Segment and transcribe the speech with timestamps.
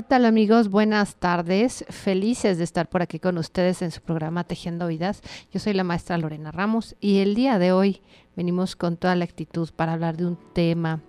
[0.00, 0.70] ¿Qué tal amigos?
[0.70, 1.84] Buenas tardes.
[1.90, 5.20] Felices de estar por aquí con ustedes en su programa Tejiendo Vidas.
[5.52, 8.00] Yo soy la maestra Lorena Ramos y el día de hoy
[8.34, 11.02] venimos con toda la actitud para hablar de un tema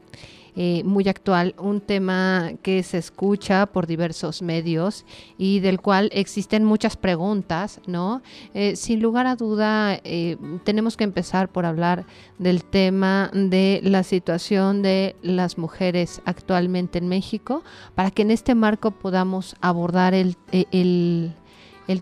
[0.56, 5.06] eh, muy actual, un tema que se escucha por diversos medios
[5.38, 8.22] y del cual existen muchas preguntas, ¿no?
[8.54, 12.06] Eh, sin lugar a duda, eh, tenemos que empezar por hablar
[12.38, 17.64] del tema de la situación de las mujeres actualmente en México,
[17.96, 21.34] para que en este marco podamos abordar el, el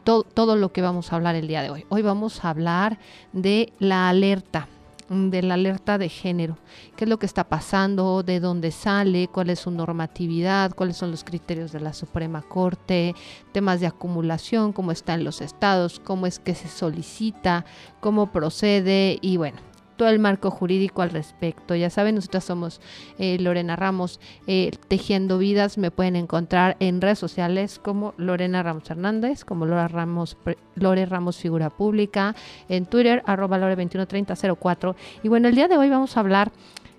[0.01, 1.85] todo lo que vamos a hablar el día de hoy.
[1.89, 2.97] Hoy vamos a hablar
[3.31, 4.67] de la alerta
[5.09, 6.57] de la alerta de género.
[6.95, 8.23] ¿Qué es lo que está pasando?
[8.23, 9.27] ¿De dónde sale?
[9.27, 10.73] ¿Cuál es su normatividad?
[10.73, 13.15] ¿Cuáles son los criterios de la Suprema Corte?
[13.51, 17.65] Temas de acumulación, cómo está en los estados, cómo es que se solicita,
[17.99, 19.57] cómo procede y bueno,
[19.99, 21.75] todo el marco jurídico al respecto.
[21.75, 22.79] Ya saben, nosotros somos
[23.17, 25.77] eh, Lorena Ramos eh, Tejiendo Vidas.
[25.77, 30.37] Me pueden encontrar en redes sociales como Lorena Ramos Hernández, como Lora Ramos,
[30.75, 32.33] Lore Ramos Figura Pública,
[32.69, 34.95] en Twitter, arroba Lore213004.
[35.21, 36.53] Y bueno, el día de hoy vamos a hablar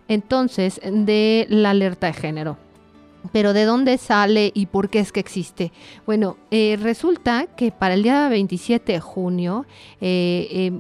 [0.06, 2.58] entonces de la alerta de género.
[3.32, 5.72] Pero ¿de dónde sale y por qué es que existe?
[6.04, 9.64] Bueno, eh, resulta que para el día 27 de junio,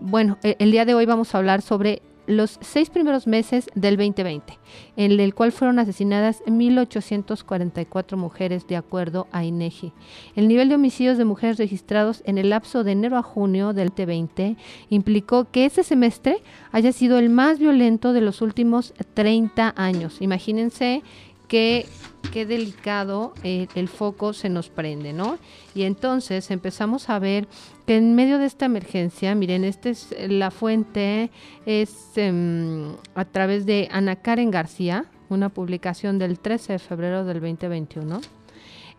[0.02, 4.58] bueno, el día de hoy vamos a hablar sobre los seis primeros meses del 2020,
[4.96, 9.92] en el cual fueron asesinadas 1.844 mujeres de acuerdo a INEGI.
[10.36, 13.88] El nivel de homicidios de mujeres registrados en el lapso de enero a junio del
[13.88, 14.56] 2020
[14.88, 16.42] implicó que ese semestre
[16.72, 20.20] haya sido el más violento de los últimos 30 años.
[20.20, 21.02] Imagínense
[21.50, 21.86] qué,
[22.32, 25.36] qué delicado eh, el foco se nos prende, ¿no?
[25.74, 27.48] Y entonces empezamos a ver
[27.86, 31.30] que en medio de esta emergencia, miren, esta es la fuente,
[31.66, 37.40] es em, a través de Ana Karen García, una publicación del 13 de febrero del
[37.40, 38.20] 2021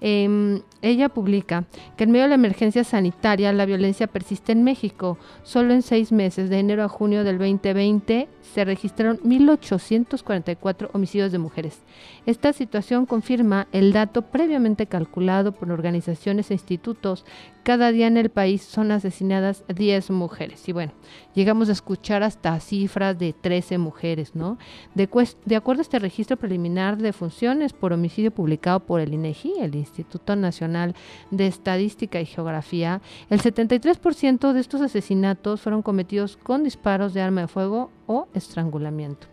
[0.03, 5.19] Em, ella publica que en medio de la emergencia sanitaria la violencia persiste en México.
[5.43, 11.37] Solo en seis meses, de enero a junio del 2020, se registraron 1.844 homicidios de
[11.37, 11.81] mujeres.
[12.25, 17.25] Esta situación confirma el dato previamente calculado por organizaciones e institutos.
[17.63, 20.67] Cada día en el país son asesinadas 10 mujeres.
[20.67, 20.93] Y bueno,
[21.35, 24.57] llegamos a escuchar hasta cifras de 13 mujeres, ¿no?
[24.95, 25.03] De,
[25.55, 30.35] acuerdo a este registro preliminar de funciones por homicidio publicado por el INEGI, el Instituto
[30.35, 30.95] Nacional
[31.29, 37.41] de Estadística y Geografía, el 73% de estos asesinatos fueron cometidos con disparos de arma
[37.41, 39.27] de fuego o estrangulamiento.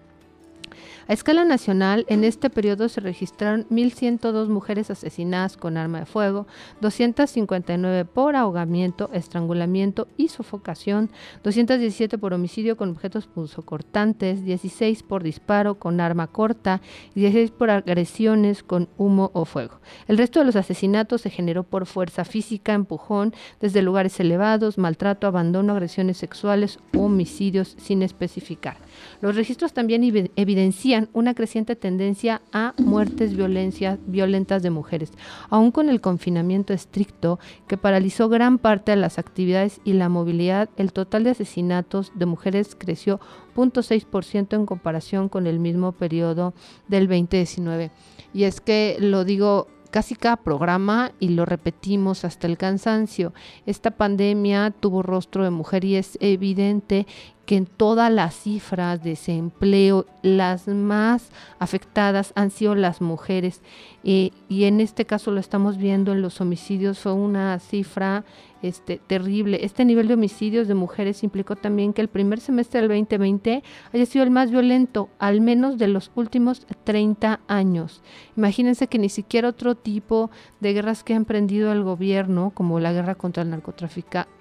[1.08, 6.46] A escala nacional, en este periodo se registraron 1.102 mujeres asesinadas con arma de fuego,
[6.82, 11.08] 259 por ahogamiento, estrangulamiento y sofocación,
[11.44, 16.82] 217 por homicidio con objetos punzocortantes, 16 por disparo con arma corta
[17.14, 19.80] y 16 por agresiones con humo o fuego.
[20.08, 23.32] El resto de los asesinatos se generó por fuerza física, empujón,
[23.62, 28.76] desde lugares elevados, maltrato, abandono, agresiones sexuales homicidios sin especificar.
[29.22, 30.02] Los registros también
[30.36, 35.12] evidencian una creciente tendencia a muertes violentas de mujeres,
[35.50, 40.68] aun con el confinamiento estricto que paralizó gran parte de las actividades y la movilidad,
[40.76, 43.20] el total de asesinatos de mujeres creció
[43.54, 46.54] 0.6% en comparación con el mismo periodo
[46.88, 47.90] del 2019.
[48.34, 53.32] Y es que lo digo casi cada programa y lo repetimos hasta el cansancio.
[53.66, 57.06] Esta pandemia tuvo rostro de mujer y es evidente
[57.48, 63.62] que en todas las cifras de desempleo las más afectadas han sido las mujeres
[64.04, 68.26] eh, y en este caso lo estamos viendo en los homicidios fue una cifra
[68.62, 69.64] este, terrible.
[69.64, 73.62] Este nivel de homicidios de mujeres implicó también que el primer semestre del 2020
[73.92, 78.02] haya sido el más violento, al menos de los últimos 30 años.
[78.36, 82.92] Imagínense que ni siquiera otro tipo de guerras que ha emprendido el gobierno, como la
[82.92, 83.62] guerra contra el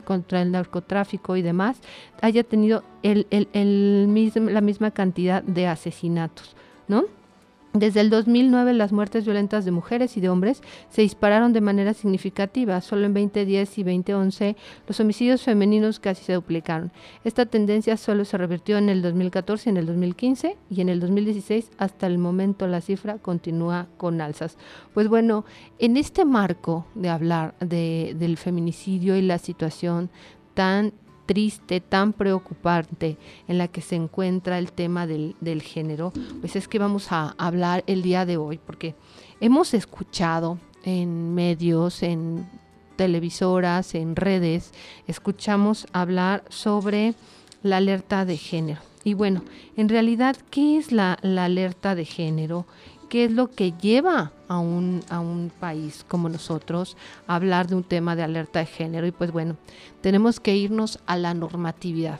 [0.03, 1.81] contra el narcotráfico y demás,
[2.21, 4.07] haya tenido el, el,
[4.53, 6.55] la misma cantidad de asesinatos,
[6.87, 7.16] ¿no?
[7.73, 11.93] Desde el 2009 las muertes violentas de mujeres y de hombres se dispararon de manera
[11.93, 12.81] significativa.
[12.81, 14.55] Solo en 2010 y 2011
[14.87, 16.91] los homicidios femeninos casi se duplicaron.
[17.23, 21.71] Esta tendencia solo se revirtió en el 2014, en el 2015 y en el 2016.
[21.77, 24.57] Hasta el momento la cifra continúa con alzas.
[24.93, 25.45] Pues bueno,
[25.77, 30.09] en este marco de hablar del feminicidio y la situación
[30.53, 30.93] tan
[31.27, 36.79] triste, tan preocupante en la que se encuentra el tema del, género, pues es que
[36.79, 38.95] vamos a hablar el día de hoy, porque
[39.39, 42.47] hemos escuchado en medios, en
[42.95, 44.73] televisoras, en redes,
[45.05, 47.13] escuchamos hablar sobre
[47.61, 48.81] la alerta de género.
[49.03, 49.43] Y bueno,
[49.75, 52.65] en realidad, ¿qué es la, la alerta de género?
[53.09, 57.75] Qué es lo que lleva a un, a un país como nosotros a hablar de
[57.75, 59.07] un tema de alerta de género.
[59.07, 59.57] Y pues bueno,
[60.01, 62.19] tenemos que irnos a la normatividad.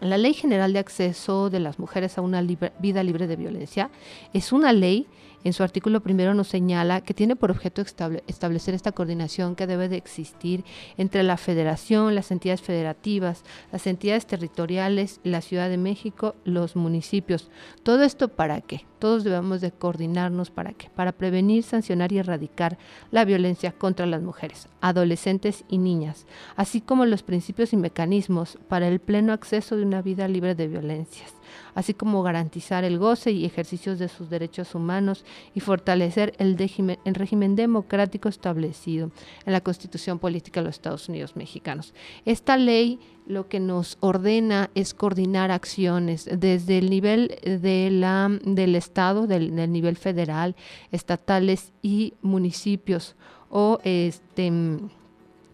[0.00, 2.40] La Ley General de Acceso de las Mujeres a una
[2.78, 3.90] Vida Libre de Violencia
[4.32, 5.08] es una ley
[5.44, 9.88] en su artículo primero nos señala que tiene por objeto establecer esta coordinación que debe
[9.88, 10.64] de existir
[10.96, 17.50] entre la federación, las entidades federativas, las entidades territoriales, la Ciudad de México, los municipios.
[17.82, 18.84] ¿Todo esto para qué?
[18.98, 20.90] Todos debemos de coordinarnos para qué?
[20.90, 22.78] Para prevenir, sancionar y erradicar
[23.10, 26.26] la violencia contra las mujeres, adolescentes y niñas,
[26.56, 30.66] así como los principios y mecanismos para el pleno acceso de una vida libre de
[30.66, 31.37] violencias
[31.74, 35.24] así como garantizar el goce y ejercicios de sus derechos humanos
[35.54, 39.10] y fortalecer el, régimen democrático establecido
[39.46, 41.94] en la Constitución Política de los Estados Unidos Mexicanos.
[42.24, 49.54] Esta ley lo que nos ordena es coordinar acciones desde el nivel del Estado, del,
[49.54, 50.56] del nivel federal,
[50.92, 53.16] estatales y municipios
[53.50, 54.50] o este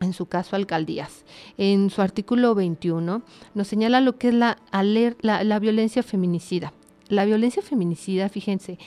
[0.05, 1.25] en su caso alcaldías.
[1.59, 3.23] En su artículo 21
[3.55, 6.73] nos señala lo que es la, la, violencia feminicida.
[7.09, 8.79] La violencia feminicida, fíjense,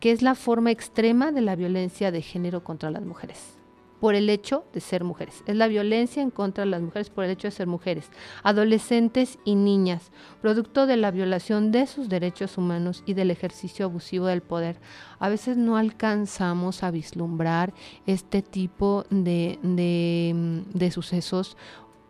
[0.00, 3.56] que es la forma extrema de la violencia de género contra las mujeres
[4.04, 5.42] por el hecho de ser mujeres.
[5.46, 8.10] Es la violencia en contra de las mujeres por el hecho de ser mujeres,
[8.42, 10.12] adolescentes y niñas,
[10.42, 14.76] producto de la violación de sus derechos humanos y del ejercicio abusivo del poder.
[15.20, 17.72] A veces no alcanzamos a vislumbrar
[18.04, 21.56] este tipo de, de, de sucesos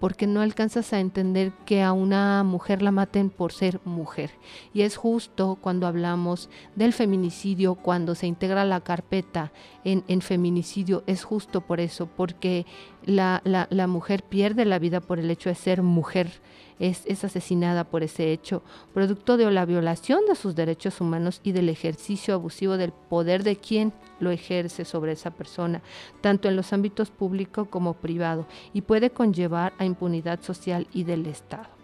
[0.04, 4.32] porque no alcanzas a entender que a una mujer la maten por ser mujer.
[4.74, 9.50] Y es justo cuando hablamos del feminicidio, cuando se integra la carpeta
[9.82, 12.66] en, en feminicidio, es justo por eso, porque
[13.06, 16.30] la, la, la mujer pierde la vida por el hecho de ser mujer
[16.78, 18.62] es, asesinada por ese hecho,
[18.92, 23.56] producto de la violación de sus derechos humanos y del ejercicio abusivo del poder de
[23.56, 25.82] quien lo ejerce sobre esa persona,
[26.20, 31.26] tanto en los ámbitos público como privado, y puede conllevar a impunidad social y del
[31.26, 31.83] Estado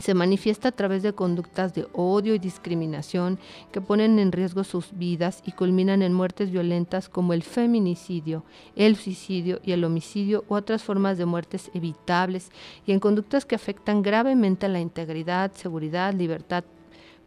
[0.00, 3.38] se manifiesta a través de conductas de odio y discriminación
[3.72, 8.44] que ponen en riesgo sus vidas y culminan en muertes violentas como el feminicidio,
[8.76, 12.50] el suicidio y el homicidio u otras formas de muertes evitables
[12.86, 16.64] y en conductas que afectan gravemente a la integridad, seguridad, libertad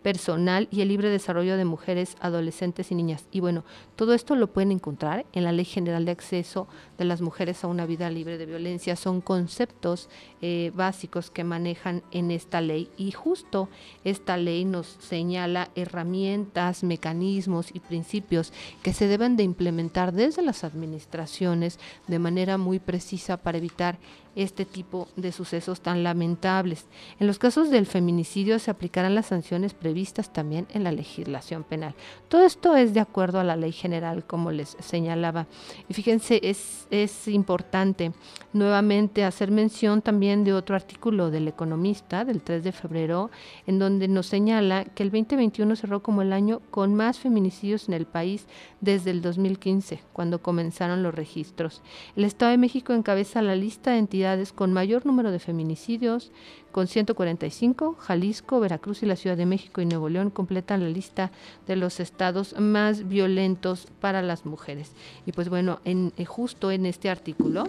[0.04, 3.26] personal y el libre desarrollo de mujeres, adolescentes y niñas.
[3.32, 3.64] Y bueno,
[3.96, 6.68] todo esto lo pueden encontrar en la Ley General de Acceso
[6.98, 8.96] de las Mujeres a una Vida Libre de Violencia.
[8.96, 10.10] Son conceptos
[10.42, 13.70] eh, básicos que manejan en esta ley y justo
[14.04, 18.52] esta ley nos señala herramientas, mecanismos y principios
[18.84, 23.98] que se deben de implementar desde las administraciones de manera muy precisa para evitar
[24.36, 26.86] este tipo de sucesos tan lamentables.
[27.20, 31.94] En los casos del feminicidio se aplicarán las sanciones previstas también en la legislación penal.
[32.30, 35.48] Todo esto es de acuerdo a la ley general, como les señalaba.
[35.88, 38.12] Y fíjense, es, es importante
[38.54, 43.30] nuevamente hacer mención también de otro artículo del Economista del 3 de febrero,
[43.68, 47.94] en donde nos señala que el 2021 cerró como el año con más feminicidios en
[47.94, 48.48] el país
[48.82, 51.82] desde el 2015, cuando comenzaron los registros.
[52.16, 54.23] El Estado de México encabeza la lista de entidades
[54.56, 56.32] con mayor número de feminicidios,
[56.72, 61.32] con 145, Jalisco, Veracruz y la Ciudad de México y Nuevo León completan la lista
[61.68, 64.92] de los estados más violentos para las mujeres.
[65.26, 67.66] Y pues bueno, en, eh, justo en este artículo,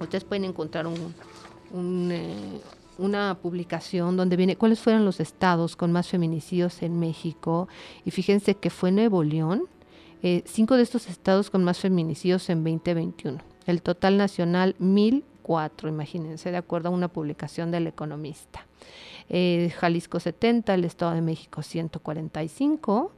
[0.00, 2.60] ustedes pueden encontrar un, eh,
[2.98, 7.68] una publicación donde viene cuáles fueron los estados con más feminicidios en México.
[8.04, 9.64] Y fíjense que fue Nuevo León,
[10.22, 13.38] eh, cinco de estos estados con más feminicidios en 2021.
[13.66, 15.24] El total nacional, mil
[15.84, 18.66] imagínense, de acuerdo a una publicación del Economista.
[19.28, 23.12] Eh, Jalisco 70, el Estado de México 145.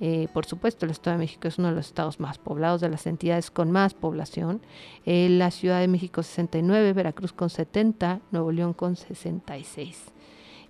[0.00, 2.88] Eh, por supuesto, el Estado de México es uno de los estados más poblados de
[2.88, 4.60] las entidades con más población.
[5.06, 10.12] Eh, la Ciudad de México 69, Veracruz con 70, Nuevo León con 66.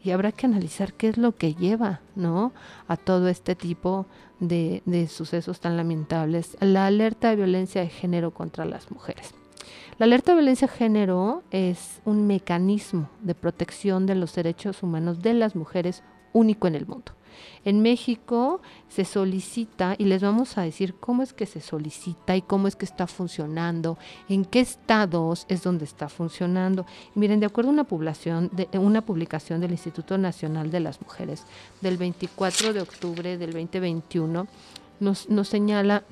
[0.02, 2.52] y habrá que analizar qué es lo que lleva, ¿no?
[2.88, 4.04] A todo este tipo
[4.38, 6.59] de, de sucesos tan lamentables.
[6.61, 9.35] La alerta de violencia de género contra las mujeres.
[9.96, 15.22] La alerta de violencia de género es un mecanismo de protección de los derechos humanos
[15.22, 17.12] de las mujeres único en el mundo.
[17.64, 22.42] En México se solicita, y les vamos a decir cómo es que se solicita y
[22.42, 23.96] cómo es que está funcionando,
[24.28, 26.86] en qué estados es donde está funcionando.
[27.14, 31.44] miren, de acuerdo a una, población de, una publicación del Instituto Nacional de las Mujeres
[31.80, 34.48] del 24 de octubre del 2021,
[34.98, 36.02] nos, nos señala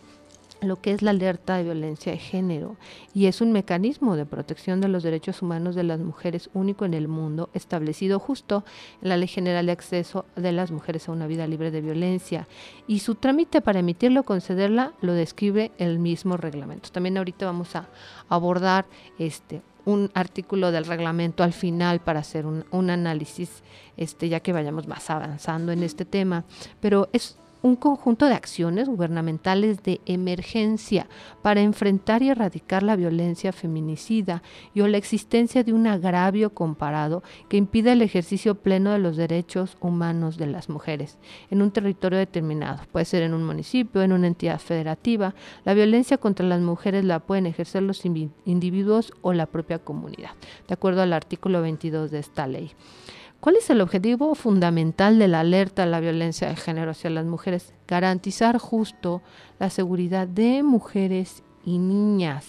[0.62, 2.76] lo que es la alerta de violencia de género
[3.14, 6.95] y es un mecanismo de protección de los derechos humanos de las mujeres único en
[6.95, 8.64] el mundo, establecido justo
[9.02, 12.47] en la Ley General de Acceso de las Mujeres a una Vida Libre de Violencia.
[12.87, 16.90] Y su trámite para emitirlo o concederla lo describe el mismo reglamento.
[16.90, 17.88] También ahorita vamos a
[18.28, 18.87] abordar
[19.19, 23.64] este un artículo del reglamento al final para hacer un, un análisis,
[23.97, 26.45] este, ya que vayamos más avanzando en este tema.
[26.81, 31.07] Pero es un conjunto de acciones gubernamentales de emergencia
[31.42, 34.42] para enfrentar y erradicar la violencia feminicida
[34.75, 39.16] y o la existencia de un agravio comparado que impide el ejercicio pleno de los
[39.16, 41.19] derechos humanos de las mujeres
[41.50, 42.81] en un territorio determinado.
[42.90, 45.35] Puede ser en un municipio, en una entidad federativa.
[45.64, 50.31] La violencia contra las mujeres la pueden ejercer los individuos o la propia comunidad,
[50.66, 52.73] de acuerdo al artículo 22 de esta ley.
[53.42, 57.26] ¿Cuál es el objetivo fundamental de la alerta a la violencia de género hacia las
[57.26, 57.75] mujeres?
[57.88, 59.20] Garantizar justo
[59.58, 62.46] la seguridad de mujeres y niñas,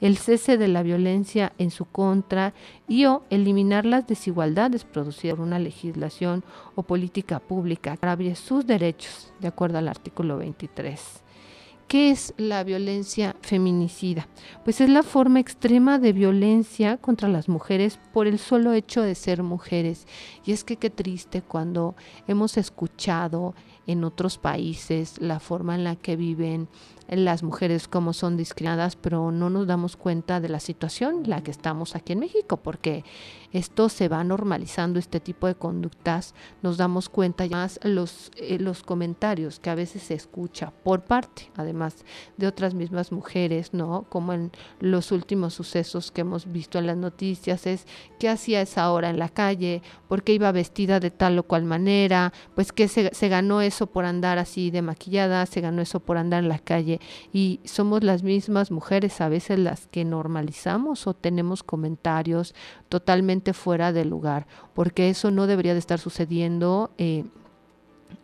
[0.00, 2.54] el cese de la violencia en su contra
[2.86, 6.44] y o eliminar las desigualdades producidas por una legislación
[6.76, 11.25] o política pública que sus derechos, de acuerdo al artículo 23.
[11.88, 14.26] ¿Qué es la violencia feminicida?
[14.64, 19.14] Pues es la forma extrema de violencia contra las mujeres por el solo hecho de
[19.14, 20.08] ser mujeres.
[20.44, 21.94] Y es que qué triste cuando
[22.26, 23.54] hemos escuchado
[23.86, 26.68] en otros países la forma en la que viven
[27.08, 31.42] las mujeres como son discriminadas, pero no nos damos cuenta de la situación en la
[31.44, 33.04] que estamos aquí en México, porque
[33.56, 38.58] esto se va normalizando, este tipo de conductas, nos damos cuenta ya más los, eh,
[38.58, 42.04] los comentarios que a veces se escucha por parte, además
[42.36, 44.04] de otras mismas mujeres, ¿no?
[44.10, 47.86] Como en los últimos sucesos que hemos visto en las noticias, es
[48.18, 51.64] qué hacía esa hora en la calle, por qué iba vestida de tal o cual
[51.64, 56.00] manera, pues que se, se ganó eso por andar así de maquillada, se ganó eso
[56.00, 57.00] por andar en la calle
[57.32, 62.54] y somos las mismas mujeres a veces las que normalizamos o tenemos comentarios
[62.88, 67.24] totalmente fuera de lugar, porque eso no debería de estar sucediendo eh,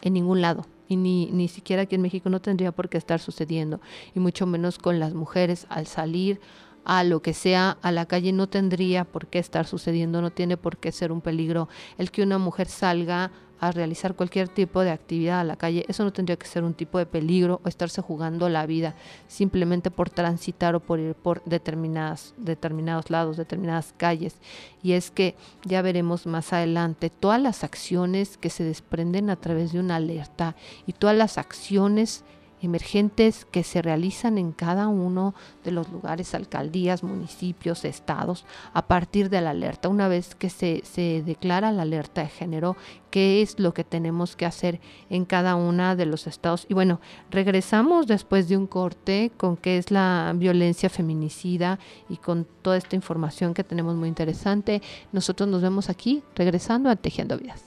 [0.02, 0.66] en ningún lado.
[0.88, 3.80] Y ni, ni siquiera aquí en México no tendría por qué estar sucediendo,
[4.14, 6.40] y mucho menos con las mujeres al salir
[6.84, 10.56] a lo que sea a la calle no tendría por qué estar sucediendo, no tiene
[10.56, 13.30] por qué ser un peligro el que una mujer salga
[13.62, 16.74] a realizar cualquier tipo de actividad a la calle, eso no tendría que ser un
[16.74, 18.96] tipo de peligro o estarse jugando la vida
[19.28, 24.34] simplemente por transitar o por ir por determinadas, determinados lados, determinadas calles.
[24.82, 29.70] Y es que ya veremos más adelante todas las acciones que se desprenden a través
[29.70, 32.24] de una alerta y todas las acciones
[32.62, 39.28] emergentes que se realizan en cada uno de los lugares, alcaldías, municipios, estados, a partir
[39.28, 39.88] de la alerta.
[39.88, 42.76] Una vez que se, se declara la alerta de género,
[43.10, 46.66] qué es lo que tenemos que hacer en cada uno de los estados.
[46.68, 47.00] Y bueno,
[47.30, 51.78] regresamos después de un corte con qué es la violencia feminicida
[52.08, 54.82] y con toda esta información que tenemos muy interesante.
[55.12, 57.62] Nosotros nos vemos aquí regresando a Tejiendo Vidas.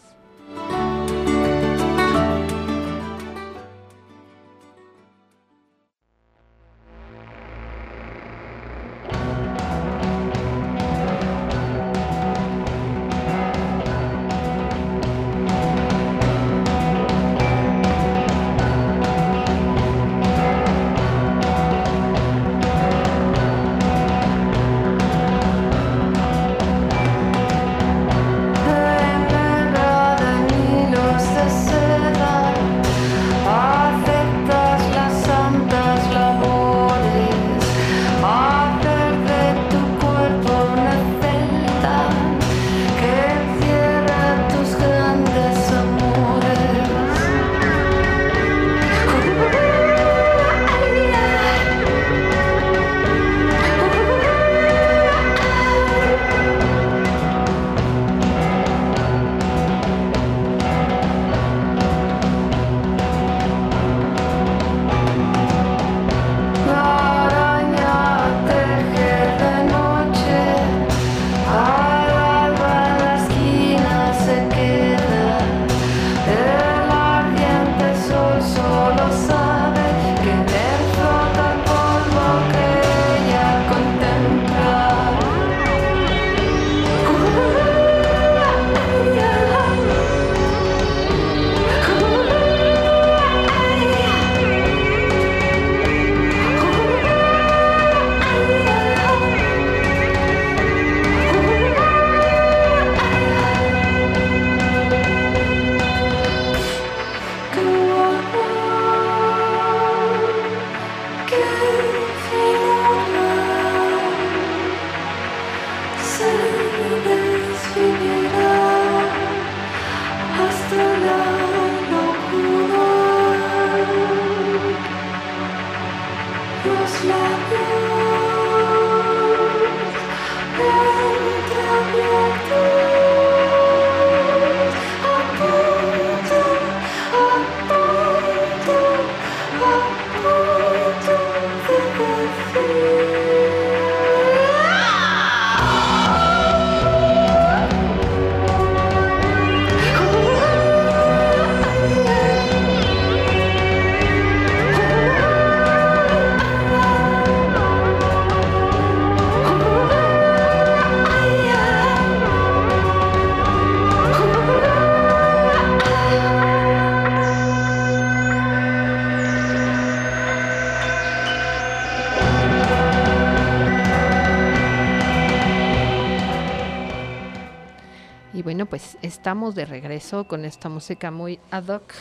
[178.86, 181.94] Pues estamos de regreso con esta música muy ad hoc,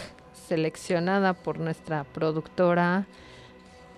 [0.48, 3.06] seleccionada por nuestra productora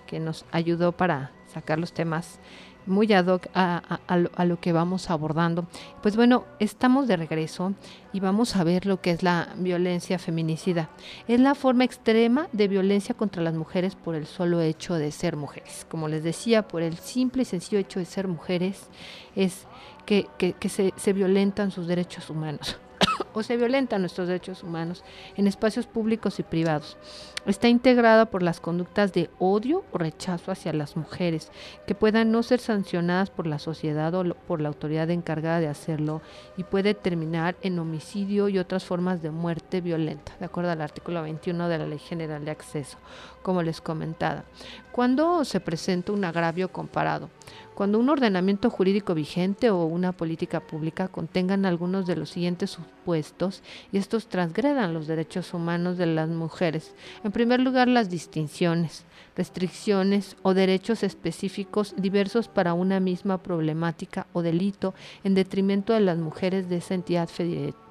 [0.05, 2.39] que nos ayudó para sacar los temas
[2.85, 3.99] muy ad hoc a,
[4.45, 5.67] lo, que vamos abordando.
[6.01, 7.73] Pues bueno, estamos de regreso
[8.13, 10.89] y vamos a ver lo que es la violencia feminicida.
[11.27, 15.35] Es la forma extrema de violencia contra las mujeres por el solo hecho de ser
[15.35, 15.85] mujeres.
[15.89, 18.87] Como les decía, por el simple y sencillo hecho de ser mujeres
[19.35, 19.67] es
[20.07, 22.79] que, se, se violentan sus derechos humanos
[23.33, 25.03] o se violentan nuestros derechos humanos
[25.35, 26.97] en espacios públicos y privados.
[27.45, 31.51] Está integrada por las conductas de odio o rechazo hacia las mujeres,
[31.85, 36.21] que puedan no ser sancionadas por la sociedad o por la autoridad encargada de hacerlo
[36.57, 41.21] y puede terminar en homicidio y otras formas de muerte violenta, de acuerdo al artículo
[41.21, 42.97] 21 de la Ley General de Acceso,
[43.43, 44.43] como les comentaba.
[44.91, 47.29] Cuando se presenta un agravio comparado,
[47.77, 53.61] cuando un ordenamiento jurídico vigente o una política pública contengan algunos de los siguientes supuestos
[53.91, 56.95] y estos transgredan los derechos humanos de las mujeres.
[57.23, 64.41] En primer lugar, las distinciones, restricciones o derechos específicos diversos para una misma problemática o
[64.41, 67.29] delito en detrimento de las mujeres de esa entidad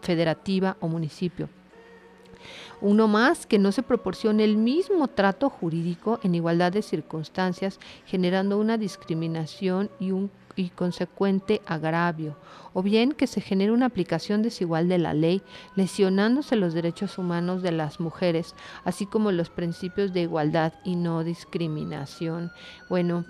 [0.00, 1.48] federativa o municipio
[2.80, 8.58] uno más, que no se proporcione el mismo trato jurídico en igualdad de circunstancias, generando
[8.58, 12.36] una discriminación y un y consecuente agravio,
[12.72, 15.42] o bien que se genere una aplicación desigual de la ley,
[15.76, 21.22] lesionándose los derechos humanos de las mujeres, así como los principios de igualdad y no
[21.24, 22.50] discriminación.
[22.88, 23.26] Bueno,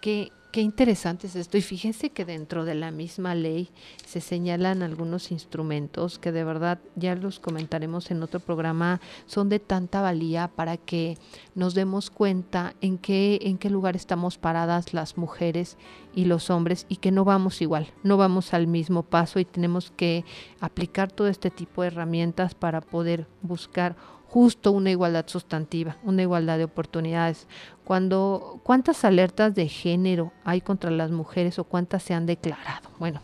[0.00, 1.58] que Qué interesante es esto.
[1.58, 3.70] Y fíjense que dentro de la misma ley
[4.06, 9.58] se señalan algunos instrumentos que de verdad ya los comentaremos en otro programa, son de
[9.58, 11.18] tanta valía para que
[11.56, 15.76] nos demos cuenta en qué, en qué lugar estamos paradas las mujeres
[16.14, 19.90] y los hombres y que no vamos igual, no vamos al mismo paso y tenemos
[19.96, 20.24] que
[20.60, 23.96] aplicar todo este tipo de herramientas para poder buscar
[24.28, 27.46] justo una igualdad sustantiva, una igualdad de oportunidades.
[27.84, 32.88] Cuando, ¿Cuántas alertas de género hay contra las mujeres o cuántas se han declarado?
[32.98, 33.20] Bueno,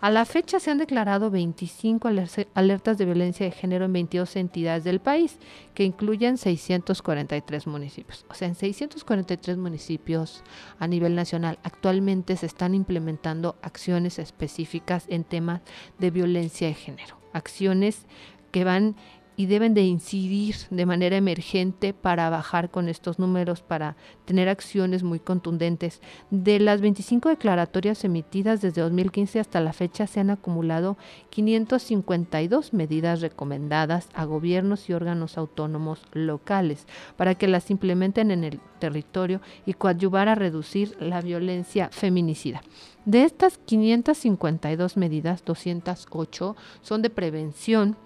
[0.00, 2.08] a la fecha se han declarado 25
[2.54, 5.38] alertas de violencia de género en 22 entidades del país,
[5.74, 8.24] que incluyen 643 municipios.
[8.30, 10.42] O sea, en 643 municipios
[10.78, 15.60] a nivel nacional actualmente se están implementando acciones específicas en temas
[15.98, 17.16] de violencia de género.
[17.32, 18.06] Acciones
[18.50, 18.96] que van
[19.36, 25.02] y deben de incidir de manera emergente para bajar con estos números, para tener acciones
[25.02, 26.00] muy contundentes.
[26.30, 30.96] De las 25 declaratorias emitidas desde 2015 hasta la fecha se han acumulado
[31.30, 38.60] 552 medidas recomendadas a gobiernos y órganos autónomos locales para que las implementen en el
[38.78, 42.62] territorio y coadyuvar a reducir la violencia feminicida.
[43.04, 47.96] De estas 552 medidas, 208 son de prevención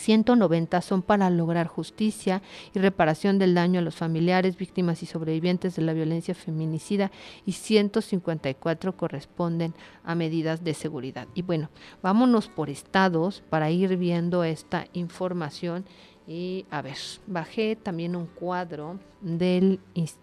[0.00, 2.42] 190 son para lograr justicia
[2.74, 7.10] y reparación del daño a los familiares, víctimas y sobrevivientes de la violencia feminicida
[7.44, 11.28] y 154 corresponden a medidas de seguridad.
[11.34, 11.70] Y bueno,
[12.02, 15.84] vámonos por estados para ir viendo esta información.
[16.26, 19.80] Y a ver, bajé también un cuadro del,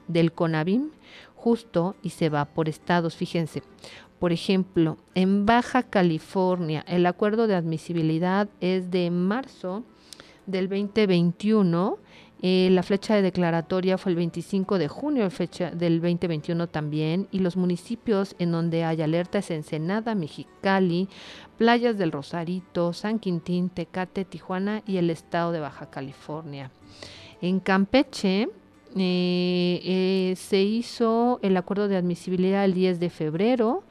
[0.07, 0.91] del CONAVIM
[1.47, 3.15] justo y se va por estados.
[3.15, 3.63] Fíjense,
[4.19, 9.85] por ejemplo, en Baja California, el acuerdo de admisibilidad es de marzo
[10.45, 11.99] del 2021.
[12.41, 17.29] Eh, la fecha de declaratoria fue el 25 de junio fecha del 2021 también.
[17.31, 21.07] Y los municipios en donde hay alerta es Ensenada, Mexicali,
[21.57, 26.71] Playas del Rosarito, San Quintín, Tecate, Tijuana y el estado de Baja California.
[27.39, 28.49] En Campeche,
[28.95, 33.83] eh, eh, se hizo el acuerdo de admisibilidad el 10 de febrero,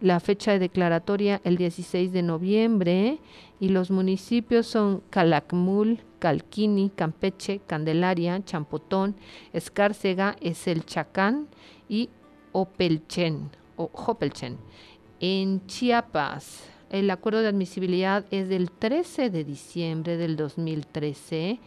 [0.00, 3.18] la fecha de declaratoria el 16 de noviembre
[3.60, 9.14] y los municipios son Calakmul, Calquini, Campeche, Candelaria, Champotón,
[9.52, 11.46] Escárcega, Eselchacán
[11.88, 12.10] y
[12.50, 14.58] Opelchen, o Hopelchen.
[15.20, 21.60] En Chiapas, el acuerdo de admisibilidad es del 13 de diciembre del 2013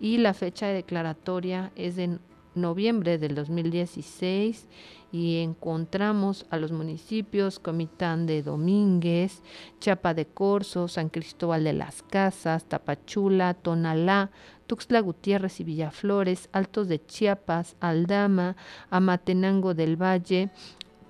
[0.00, 2.20] y la fecha de declaratoria es en
[2.54, 4.66] noviembre del 2016
[5.12, 9.42] y encontramos a los municipios Comitán de Domínguez,
[9.78, 14.30] Chapa de Corzo, San Cristóbal de las Casas, Tapachula, Tonalá,
[14.66, 18.56] Tuxtla Gutiérrez y Villaflores, Altos de Chiapas, Aldama,
[18.88, 20.50] Amatenango del Valle,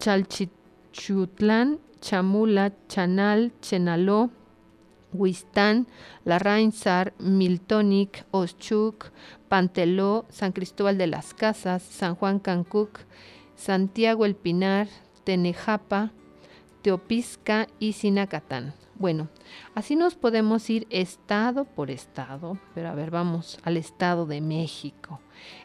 [0.01, 4.31] Chalchichutlán, Chamula, Chanal, Chenaló,
[5.13, 5.87] Huistán,
[6.25, 9.11] Larrainsar, Miltonic, Oschuk,
[9.49, 13.01] Panteló, San Cristóbal de las Casas, San Juan Cancuc,
[13.55, 14.89] Santiago El Pinar,
[15.25, 16.11] Tenejapa,
[16.83, 18.75] Teopisca y Sinacatán.
[19.03, 19.29] Bueno,
[19.75, 25.21] así nos podemos ir estado por estado, pero a ver, vamos al Estado de México.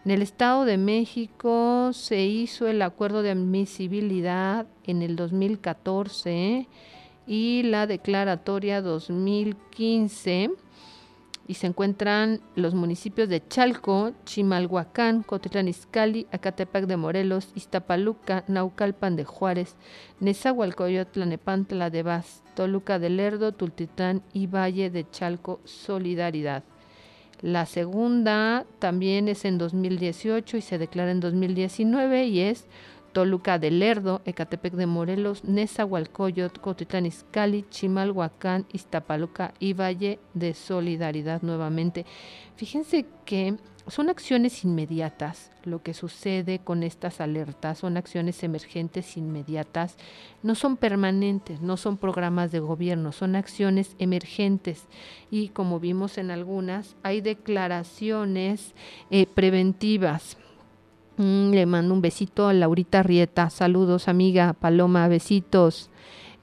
[0.05, 6.67] En el Estado de México se hizo el acuerdo de admisibilidad en el 2014
[7.27, 10.51] y la declaratoria 2015
[11.47, 19.15] y se encuentran los municipios de Chalco, Chimalhuacán, Cotitlán Izcalli, Acatepac de Morelos, Iztapaluca, Naucalpan
[19.15, 19.75] de Juárez,
[20.19, 26.63] Nezahualcóyotl, Nepantla de Vaz, Toluca de Lerdo, Tultitlán y Valle de Chalco Solidaridad.
[27.41, 32.65] La segunda también es en 2018 y se declara en 2019 y es
[33.17, 41.41] Toluca de Lerdo, Ecatepec de Morelos, Nezahualcóyotl, Cotitlán Izcalli, Chimalhuacán, Iztapaluca y Valle de Solidaridad
[41.41, 42.05] nuevamente.
[42.57, 43.55] Fíjense que
[43.87, 45.49] son acciones inmediatas.
[45.63, 49.97] Lo que sucede con estas alertas son acciones emergentes inmediatas.
[50.43, 54.85] No son permanentes, no son programas de gobierno, son acciones emergentes.
[55.31, 58.75] Y como vimos en algunas, hay declaraciones
[59.09, 60.37] eh, preventivas
[61.17, 63.49] Mm, le mando un besito a Laurita Rieta.
[63.49, 64.53] Saludos, amiga.
[64.53, 65.89] Paloma, besitos.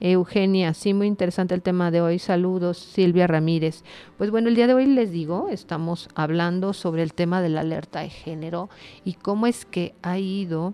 [0.01, 2.19] Eugenia, sí, muy interesante el tema de hoy.
[2.19, 3.85] Saludos, Silvia Ramírez.
[4.17, 7.61] Pues bueno, el día de hoy les digo, estamos hablando sobre el tema de la
[7.61, 8.69] alerta de género
[9.05, 10.73] y cómo es que ha ido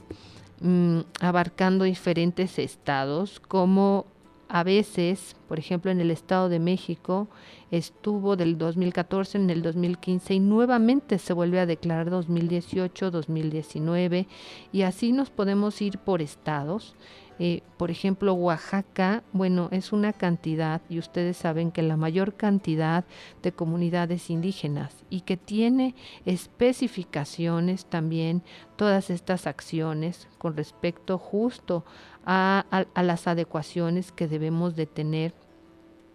[0.61, 4.07] mm, abarcando diferentes estados, cómo
[4.49, 7.27] a veces, por ejemplo, en el Estado de México,
[7.71, 14.27] estuvo del 2014 en el 2015 y nuevamente se vuelve a declarar 2018, 2019
[14.71, 16.95] y así nos podemos ir por estados.
[17.43, 23.03] Eh, por ejemplo, Oaxaca, bueno, es una cantidad, y ustedes saben que la mayor cantidad
[23.41, 28.43] de comunidades indígenas y que tiene especificaciones también
[28.75, 31.83] todas estas acciones con respecto justo
[32.27, 35.33] a, a las adecuaciones que debemos de tener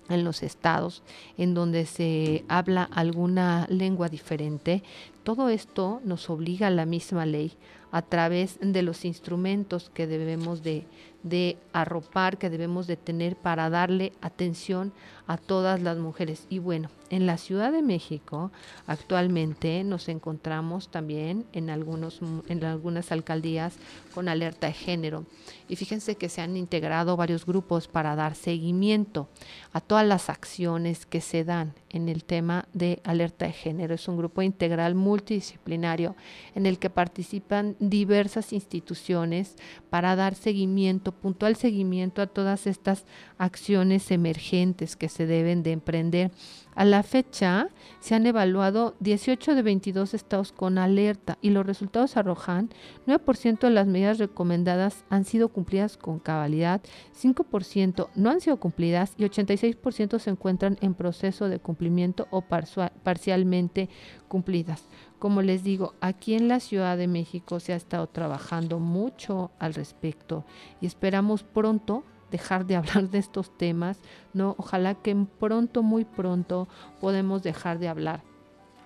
[0.08, 1.02] en los estados
[1.38, 4.82] en donde se habla alguna lengua diferente,
[5.24, 7.52] todo esto nos obliga a la misma ley
[7.96, 10.84] a través de los instrumentos que debemos de,
[11.22, 14.92] de arropar, que debemos de tener para darle atención
[15.26, 16.46] a todas las mujeres.
[16.50, 18.52] Y bueno, en la Ciudad de México
[18.86, 23.78] actualmente nos encontramos también en, algunos, en algunas alcaldías
[24.14, 25.24] con alerta de género.
[25.66, 29.26] Y fíjense que se han integrado varios grupos para dar seguimiento
[29.72, 33.94] a todas las acciones que se dan en el tema de alerta de género.
[33.94, 36.14] Es un grupo integral multidisciplinario
[36.54, 39.56] en el que participan diversas instituciones
[39.90, 43.04] para dar seguimiento, puntual seguimiento a todas estas
[43.38, 46.30] acciones emergentes que se deben de emprender.
[46.76, 52.18] A la fecha se han evaluado 18 de 22 estados con alerta y los resultados
[52.18, 52.68] arrojan
[53.06, 56.82] 9% de las medidas recomendadas han sido cumplidas con cabalidad,
[57.18, 63.88] 5% no han sido cumplidas y 86% se encuentran en proceso de cumplimiento o parcialmente
[64.28, 64.84] cumplidas.
[65.18, 69.72] Como les digo, aquí en la Ciudad de México se ha estado trabajando mucho al
[69.72, 70.44] respecto
[70.82, 73.98] y esperamos pronto dejar de hablar de estos temas,
[74.34, 74.54] ¿no?
[74.58, 76.68] Ojalá que pronto, muy pronto,
[77.00, 78.22] podemos dejar de hablar.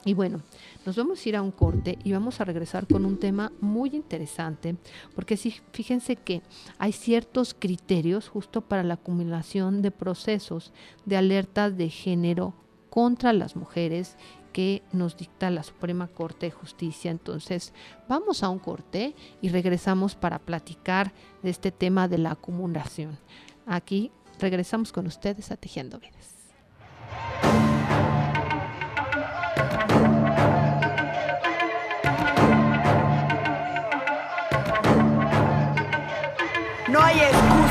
[0.05, 0.41] Y bueno,
[0.87, 3.91] nos vamos a ir a un corte y vamos a regresar con un tema muy
[3.91, 4.77] interesante,
[5.15, 6.41] porque sí, fíjense que
[6.79, 10.73] hay ciertos criterios justo para la acumulación de procesos
[11.05, 12.55] de alertas de género
[12.89, 14.17] contra las mujeres
[14.53, 17.11] que nos dicta la Suprema Corte de Justicia.
[17.11, 17.73] Entonces,
[18.09, 23.19] vamos a un corte y regresamos para platicar de este tema de la acumulación.
[23.67, 26.35] Aquí regresamos con ustedes a Tejiendo Vidas.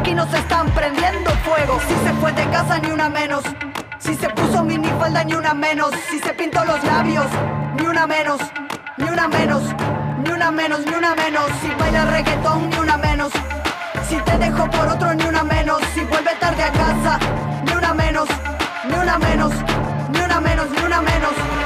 [0.00, 1.78] aquí nos están prendiendo fuego.
[1.86, 3.44] Si se fue de casa, ni una menos.
[3.98, 5.90] Si se puso minifalda, ni una menos.
[6.10, 7.26] Si se pintó los labios,
[7.76, 8.40] ni una menos.
[8.96, 9.62] Ni una menos.
[10.24, 11.44] Ni una menos, ni una menos.
[11.60, 13.32] Si baila reggaetón, ni una menos.
[14.08, 15.80] Si te dejo por otro, ni una menos.
[15.94, 17.18] Si vuelve tarde a casa,
[17.66, 18.28] ni una menos.
[18.88, 19.52] Ni una menos.
[20.12, 21.59] Ni una menos, ni una menos.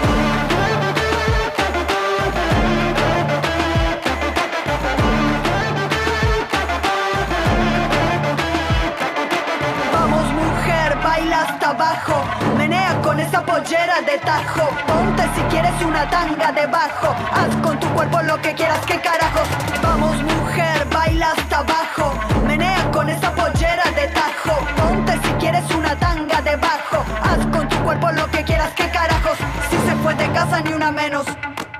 [11.64, 12.24] Hasta
[12.58, 14.68] menea con esa pollera de tajo.
[14.86, 17.14] Ponte si quieres una tanga debajo.
[17.32, 19.48] Haz con tu cuerpo lo que quieras, que carajos.
[19.82, 22.18] Vamos mujer, baila hasta abajo.
[22.46, 24.58] Menea con esa pollera de tajo.
[24.76, 27.02] Ponte si quieres una tanga debajo.
[27.22, 29.38] Haz con tu cuerpo lo que quieras, que carajos.
[29.70, 31.26] Si se fue de casa ni una menos.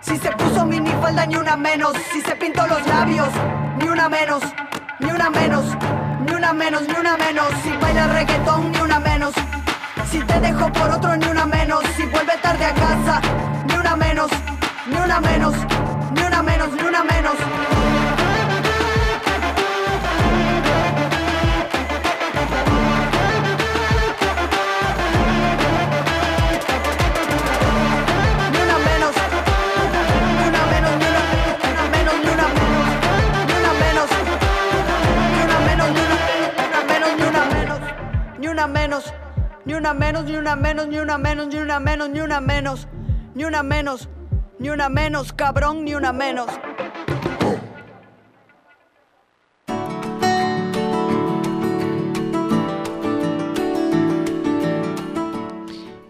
[0.01, 1.93] Si se puso minifalda ni una menos.
[2.11, 3.29] Si se pintó los labios,
[3.79, 4.43] ni una menos.
[4.99, 5.65] Ni una menos.
[6.27, 7.49] Ni una menos, ni una menos.
[7.63, 9.35] Si baila reggaetón, ni una menos.
[10.15, 11.83] Si te dejo por otro, ni una menos.
[11.97, 13.21] Si vuelve tarde a casa,
[13.67, 14.31] ni una menos.
[14.87, 15.55] Ni una menos.
[40.57, 42.89] Menos, ni una menos, ni una menos, ni una menos.
[43.35, 44.09] Ni una menos.
[44.59, 46.49] Ni una menos, cabrón, ni una menos.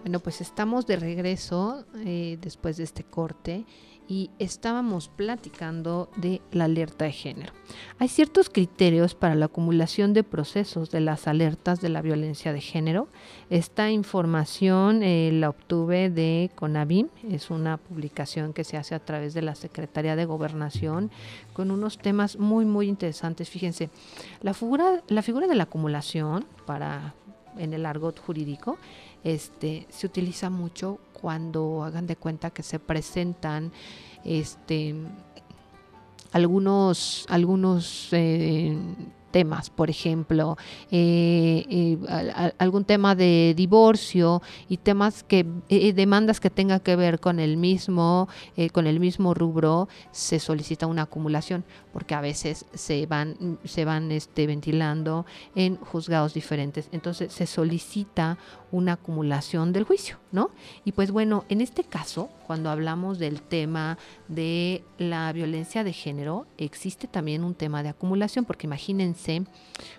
[0.03, 3.67] Bueno, pues estamos de regreso eh, después de este corte
[4.07, 7.53] y estábamos platicando de la alerta de género.
[7.99, 12.61] Hay ciertos criterios para la acumulación de procesos de las alertas de la violencia de
[12.61, 13.09] género.
[13.51, 19.35] Esta información eh, la obtuve de CONAVIM, es una publicación que se hace a través
[19.35, 21.11] de la Secretaría de Gobernación
[21.53, 23.49] con unos temas muy, muy interesantes.
[23.49, 23.91] Fíjense,
[24.43, 27.15] la figura, la figura de la acumulación para
[27.59, 28.79] en el argot jurídico
[29.23, 33.73] este, se utiliza mucho cuando hagan de cuenta que se presentan
[34.25, 34.95] este,
[36.33, 38.77] algunos, algunos eh,
[39.39, 40.57] temas, por ejemplo,
[40.93, 46.79] eh, eh, al- al- algún tema de divorcio y temas que eh, demandas que tengan
[46.81, 52.15] que ver con el mismo eh, con el mismo rubro se solicita una acumulación porque
[52.15, 56.89] a veces se van se van este ventilando en juzgados diferentes.
[56.93, 58.39] Entonces se solicita
[58.71, 60.51] una acumulación del juicio no
[60.85, 66.47] y pues bueno en este caso cuando hablamos del tema de la violencia de género
[66.59, 69.45] existe también un tema de acumulación porque imagínense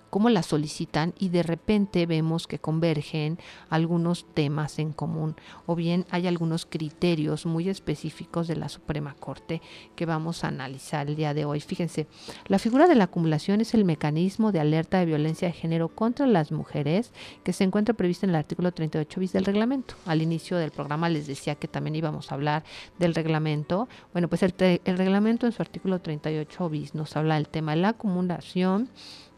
[0.10, 3.38] cómo la solicitan y de repente vemos que convergen
[3.70, 9.62] algunos temas en común o bien hay algunos criterios muy específicos de la Suprema Corte
[9.96, 11.60] que vamos a analizar el día de hoy.
[11.60, 12.08] Fíjense,
[12.48, 16.28] la figura de la acumulación es el mecanismo de alerta de violencia de género contra
[16.28, 17.12] las mujeres
[17.44, 19.96] que se encuentra previsto en el artículo 38 bis del reglamento.
[20.06, 22.63] Al inicio del programa les decía que también íbamos a hablar
[23.00, 23.88] del reglamento.
[24.13, 27.82] Bueno, pues el, el reglamento en su artículo 38 bis nos habla del tema de
[27.82, 28.89] la acumulación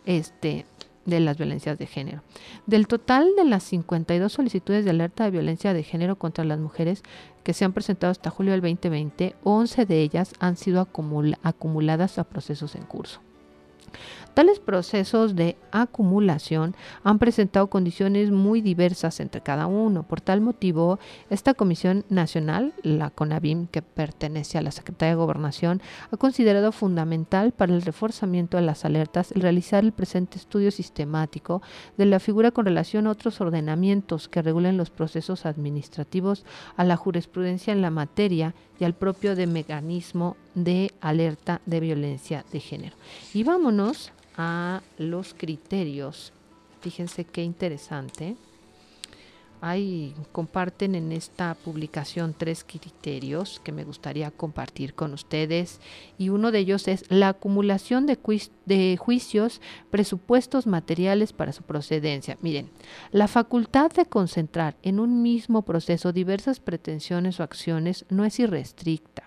[0.08, 0.65] este,
[1.06, 2.24] de las violencias de género.
[2.65, 7.04] Del total de las 52 solicitudes de alerta de violencia de género contra las mujeres
[7.43, 12.17] que se han presentado hasta julio del 2020, 11 de ellas han sido acumula- acumuladas
[12.17, 13.22] a procesos en curso.
[14.38, 20.04] Tales procesos de acumulación han presentado condiciones muy diversas entre cada uno.
[20.04, 21.00] Por tal motivo,
[21.32, 27.52] esta Comisión Nacional, la CONAVIM, que pertenece a la Secretaría de Gobernación, ha considerado fundamental
[27.52, 31.63] para el reforzamiento de las alertas el realizar el presente estudio sistemático
[31.97, 36.45] de la figura con relación a otros ordenamientos que regulen los procesos administrativos,
[36.76, 42.60] a la jurisprudencia en la materia y al propio mecanismo de alerta de violencia de
[42.60, 42.95] género.
[43.34, 46.32] Y vámonos a los criterios.
[46.82, 48.38] Fíjense qué interesante.
[49.60, 55.82] Hay, comparten en esta publicación tres criterios que me gustaría compartir con ustedes
[56.19, 62.38] y uno de ellos es la acumulación de juicios, presupuestos materiales para su procedencia.
[62.41, 62.69] Miren,
[63.12, 69.26] la facultad de concentrar en un mismo proceso diversas pretensiones o acciones no es irrestricta.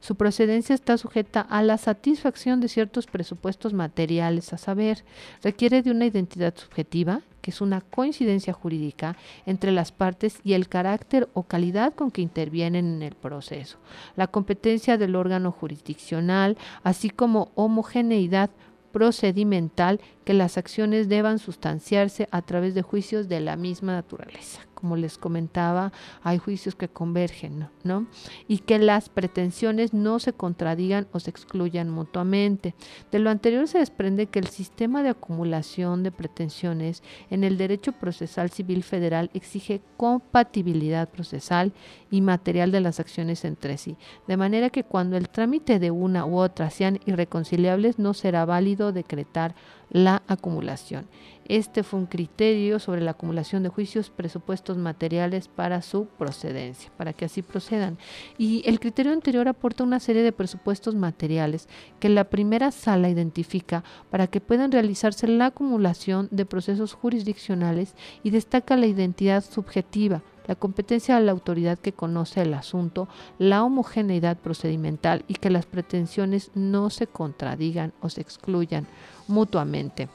[0.00, 5.04] Su procedencia está sujeta a la satisfacción de ciertos presupuestos materiales, a saber,
[5.42, 10.68] requiere de una identidad subjetiva, que es una coincidencia jurídica entre las partes y el
[10.68, 13.78] carácter o calidad con que intervienen en el proceso,
[14.16, 18.50] la competencia del órgano jurisdiccional, así como homogeneidad
[18.92, 24.60] procedimental que las acciones deban sustanciarse a través de juicios de la misma naturaleza.
[24.74, 28.06] Como les comentaba, hay juicios que convergen, ¿no?
[28.48, 32.74] Y que las pretensiones no se contradigan o se excluyan mutuamente.
[33.10, 37.92] De lo anterior se desprende que el sistema de acumulación de pretensiones en el derecho
[37.92, 41.72] procesal civil federal exige compatibilidad procesal
[42.10, 43.96] y material de las acciones entre sí,
[44.28, 48.92] de manera que cuando el trámite de una u otra sean irreconciliables no será válido
[48.92, 49.54] decretar
[49.94, 51.06] la acumulación.
[51.46, 57.12] Este fue un criterio sobre la acumulación de juicios, presupuestos materiales para su procedencia, para
[57.12, 57.96] que así procedan.
[58.36, 61.68] Y el criterio anterior aporta una serie de presupuestos materiales
[62.00, 68.30] que la primera sala identifica para que puedan realizarse la acumulación de procesos jurisdiccionales y
[68.30, 74.36] destaca la identidad subjetiva, la competencia de la autoridad que conoce el asunto, la homogeneidad
[74.38, 78.86] procedimental y que las pretensiones no se contradigan o se excluyan
[79.26, 80.08] mutuamente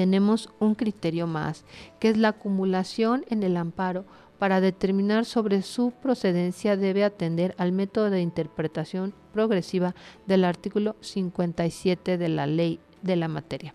[0.00, 1.64] tenemos un criterio más,
[1.98, 4.06] que es la acumulación en el amparo.
[4.38, 9.94] Para determinar sobre su procedencia debe atender al método de interpretación progresiva
[10.26, 13.74] del artículo 57 de la ley de la materia.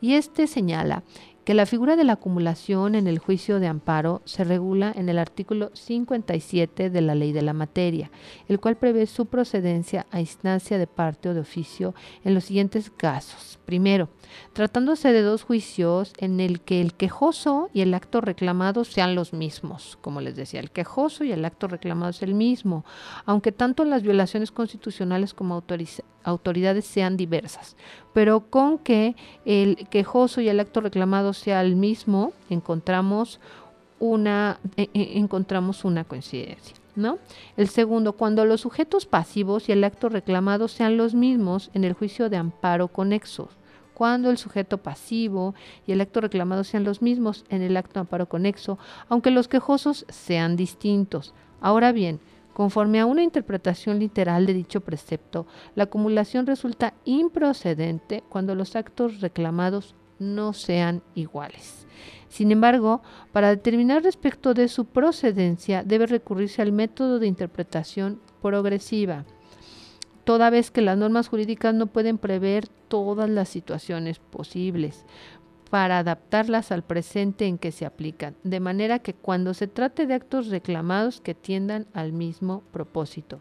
[0.00, 1.04] Y este señala
[1.44, 5.18] que la figura de la acumulación en el juicio de amparo se regula en el
[5.18, 8.10] artículo 57 de la ley de la materia,
[8.48, 12.90] el cual prevé su procedencia a instancia de parte o de oficio en los siguientes
[12.90, 13.58] casos.
[13.64, 14.08] Primero,
[14.52, 19.32] tratándose de dos juicios en el que el quejoso y el acto reclamado sean los
[19.32, 19.98] mismos.
[20.00, 22.84] Como les decía, el quejoso y el acto reclamado es el mismo,
[23.24, 25.62] aunque tanto las violaciones constitucionales como
[26.24, 27.76] autoridades sean diversas,
[28.12, 33.40] pero con que el quejoso y el acto reclamado sea el mismo, encontramos
[33.98, 36.76] una, e, e, encontramos una coincidencia.
[36.96, 37.18] ¿No?
[37.56, 41.92] El segundo, cuando los sujetos pasivos y el acto reclamado sean los mismos en el
[41.92, 43.48] juicio de amparo conexos
[43.94, 45.54] cuando el sujeto pasivo
[45.86, 48.78] y el acto reclamado sean los mismos en el acto de amparo conexo,
[49.10, 51.34] aunque los quejosos sean distintos.
[51.60, 52.18] Ahora bien,
[52.60, 59.20] Conforme a una interpretación literal de dicho precepto, la acumulación resulta improcedente cuando los actos
[59.20, 61.88] reclamados no sean iguales.
[62.28, 63.02] Sin embargo,
[63.32, 69.24] para determinar respecto de su procedencia debe recurrirse al método de interpretación progresiva
[70.30, 75.04] toda vez que las normas jurídicas no pueden prever todas las situaciones posibles
[75.70, 80.14] para adaptarlas al presente en que se aplican, de manera que cuando se trate de
[80.14, 83.40] actos reclamados que tiendan al mismo propósito.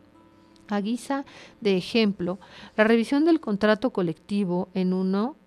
[0.67, 1.25] A guisa
[1.61, 2.39] de ejemplo,
[2.75, 5.37] la revisión del contrato colectivo en uno,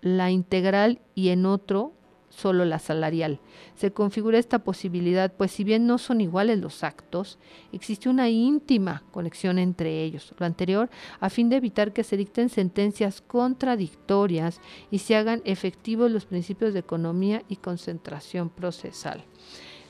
[0.00, 1.92] la integral y en otro,
[2.30, 3.40] solo la salarial.
[3.74, 7.38] Se configura esta posibilidad, pues si bien no son iguales los actos,
[7.72, 10.34] existe una íntima conexión entre ellos.
[10.38, 16.10] Lo anterior, a fin de evitar que se dicten sentencias contradictorias y se hagan efectivos
[16.10, 19.24] los principios de economía y concentración procesal.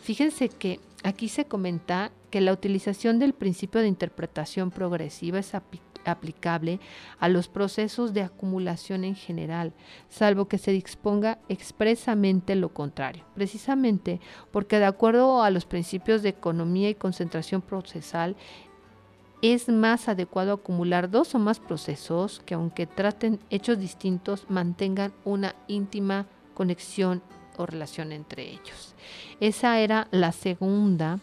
[0.01, 5.88] Fíjense que aquí se comenta que la utilización del principio de interpretación progresiva es aplicable
[7.19, 9.73] a los procesos de acumulación en general,
[10.09, 16.31] salvo que se disponga expresamente lo contrario, precisamente porque de acuerdo a los principios de
[16.31, 18.37] economía y concentración procesal,
[19.43, 25.55] es más adecuado acumular dos o más procesos que aunque traten hechos distintos mantengan una
[25.69, 27.23] íntima conexión
[27.57, 28.95] o relación entre ellos.
[29.41, 31.21] Esa era la segunda,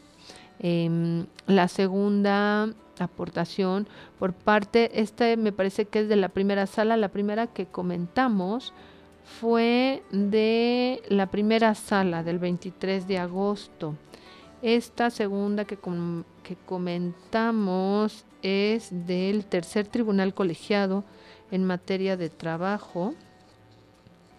[0.59, 2.69] em, la segunda
[3.03, 3.87] aportación
[4.17, 8.73] por parte, esta me parece que es de la primera sala, la primera que comentamos
[9.39, 13.95] fue de la primera sala del 23 de agosto.
[14.61, 15.77] Esta segunda que,
[16.43, 21.03] que comentamos es del tercer tribunal colegiado
[21.51, 23.13] en materia de trabajo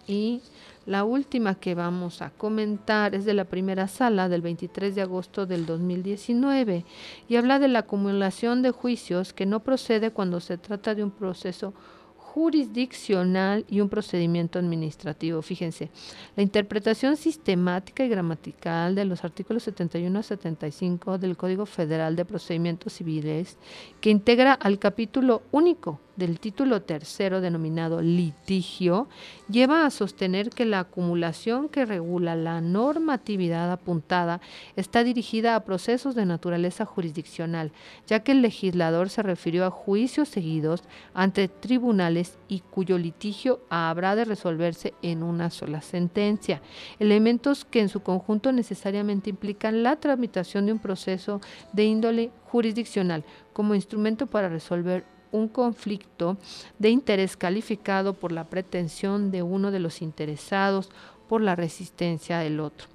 [0.06, 0.40] y
[0.86, 5.44] la última que vamos a comentar es de la primera sala del 23 de agosto
[5.44, 6.84] del 2019
[7.28, 11.10] y habla de la acumulación de juicios que no procede cuando se trata de un
[11.10, 11.74] proceso
[12.16, 15.40] jurisdiccional y un procedimiento administrativo.
[15.40, 15.90] Fíjense,
[16.36, 22.26] la interpretación sistemática y gramatical de los artículos 71 a 75 del Código Federal de
[22.26, 23.56] Procedimientos Civiles,
[24.02, 29.08] que integra al capítulo único del título tercero denominado litigio
[29.48, 34.40] lleva a sostener que la acumulación que regula la normatividad apuntada
[34.76, 37.72] está dirigida a procesos de naturaleza jurisdiccional,
[38.06, 40.82] ya que el legislador se refirió a juicios seguidos
[41.14, 46.62] ante tribunales y cuyo litigio habrá de resolverse en una sola sentencia,
[46.98, 51.40] elementos que en su conjunto necesariamente implican la tramitación de un proceso
[51.72, 56.36] de índole jurisdiccional como instrumento para resolver un conflicto
[56.78, 60.90] de interés calificado por la pretensión de uno de los interesados
[61.28, 62.88] por la resistencia del otro.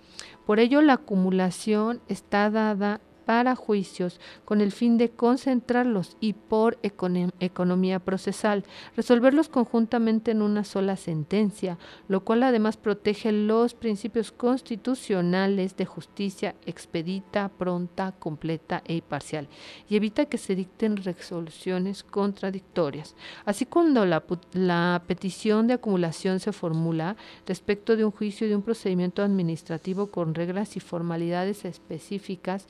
[0.46, 6.78] Por ello, la acumulación está dada para juicios con el fin de concentrarlos y por
[6.82, 8.64] economía procesal,
[8.96, 16.56] resolverlos conjuntamente en una sola sentencia, lo cual además protege los principios constitucionales de justicia
[16.66, 19.48] expedita, pronta, completa e imparcial
[19.90, 23.16] y evita que se dicten resoluciones contradictorias.
[23.46, 27.16] Así cuando la, la petición de acumulación se formula
[27.46, 32.68] respecto de un juicio y de un procedimiento administrativo con reglas y formalidades específicas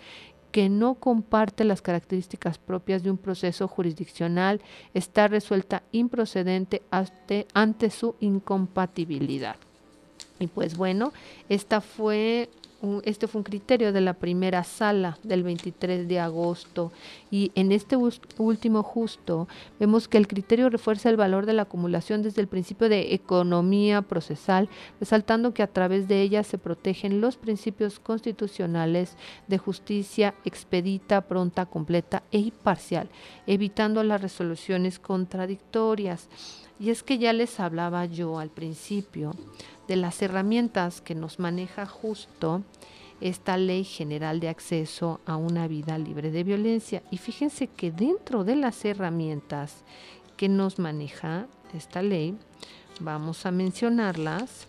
[0.51, 4.61] que no comparte las características propias de un proceso jurisdiccional
[4.93, 9.55] está resuelta improcedente ante, su incompatibilidad.
[10.41, 11.13] Y pues bueno,
[11.49, 12.49] esta fue
[13.03, 16.91] este fue un criterio de la primera sala del 23 de agosto
[17.29, 19.47] y en este último justo
[19.79, 24.01] vemos que el criterio refuerza el valor de la acumulación desde el principio de economía
[24.01, 24.67] procesal,
[24.99, 29.15] resaltando que a través de ella se protegen los principios constitucionales
[29.47, 33.09] de justicia expedita, pronta, completa e imparcial,
[33.45, 36.29] evitando las resoluciones contradictorias.
[36.79, 39.33] Y es que ya les hablaba yo al principio
[39.91, 42.63] de las herramientas que nos maneja justo
[43.19, 47.03] esta ley general de acceso a una vida libre de violencia.
[47.11, 49.83] Y fíjense que dentro de las herramientas
[50.37, 52.37] que nos maneja esta ley,
[53.01, 54.65] vamos a mencionarlas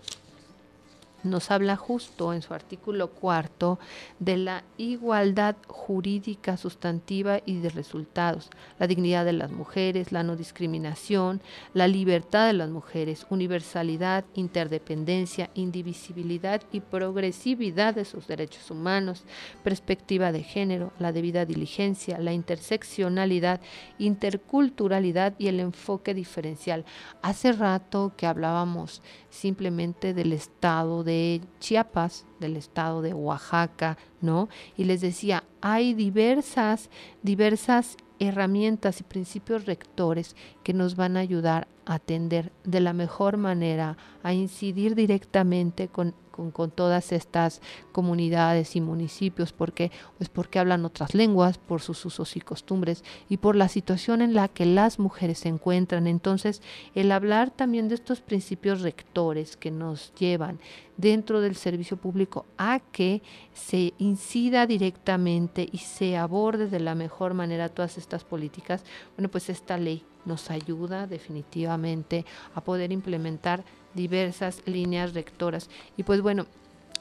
[1.24, 3.78] nos habla justo en su artículo cuarto
[4.18, 10.36] de la igualdad jurídica sustantiva y de resultados, la dignidad de las mujeres, la no
[10.36, 11.40] discriminación,
[11.74, 19.24] la libertad de las mujeres, universalidad, interdependencia, indivisibilidad y progresividad de sus derechos humanos,
[19.62, 23.60] perspectiva de género, la debida diligencia, la interseccionalidad,
[23.98, 26.84] interculturalidad y el enfoque diferencial.
[27.22, 29.02] Hace rato que hablábamos
[29.32, 34.50] simplemente del estado de Chiapas, del estado de Oaxaca, ¿no?
[34.76, 36.90] Y les decía, hay diversas,
[37.22, 43.38] diversas herramientas y principios rectores que nos van a ayudar a atender de la mejor
[43.38, 47.60] manera, a incidir directamente con con, todas estas
[47.92, 53.36] comunidades y municipios, porque pues porque hablan otras lenguas, por sus usos y costumbres y
[53.36, 56.06] por la situación en la que las mujeres se encuentran.
[56.06, 56.62] Entonces,
[56.94, 60.58] el hablar también de estos principios rectores que nos llevan
[60.96, 63.22] dentro del servicio público a que
[63.52, 68.84] se incida directamente y se aborde de la mejor manera todas estas políticas,
[69.16, 73.64] bueno, pues esta ley nos ayuda definitivamente a poder implementar
[73.94, 75.68] diversas líneas rectoras.
[75.96, 76.46] Y pues bueno,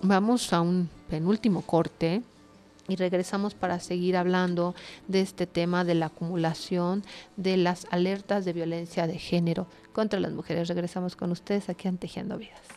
[0.02, 2.22] vamos a un penúltimo corte
[2.88, 4.76] y regresamos para seguir hablando
[5.08, 7.04] de este tema de la acumulación
[7.38, 10.68] de las alertas de violencia de género contra las mujeres.
[10.68, 12.68] Regresamos con ustedes aquí en Tejiendo Vidas.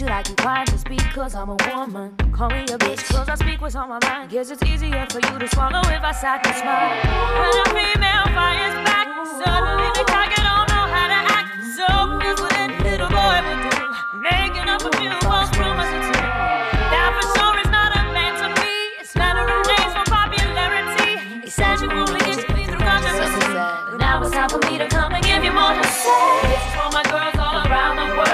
[0.00, 0.08] Opinion.
[0.08, 2.14] Should I keep quiet just because I'm a woman?
[2.32, 4.30] Call me a bitch cause I speak what's on my mind.
[4.30, 6.90] Guess it's easier for you to swallow if I sat and smile.
[7.38, 9.08] When a female fires back,
[9.42, 11.48] suddenly the target don't know how to act.
[11.76, 11.86] So
[12.22, 13.76] here's what any little boy would do.
[14.22, 16.06] Making up a few false promises.
[16.14, 18.74] That for sure is not a man to me.
[19.02, 21.42] It's matter of days for popularity.
[21.42, 23.50] He said you only get to me through controversy.
[23.54, 26.22] But now it's time for me to come and give you more to say.
[26.46, 27.96] This is for my girls all around.
[27.96, 28.27] The world.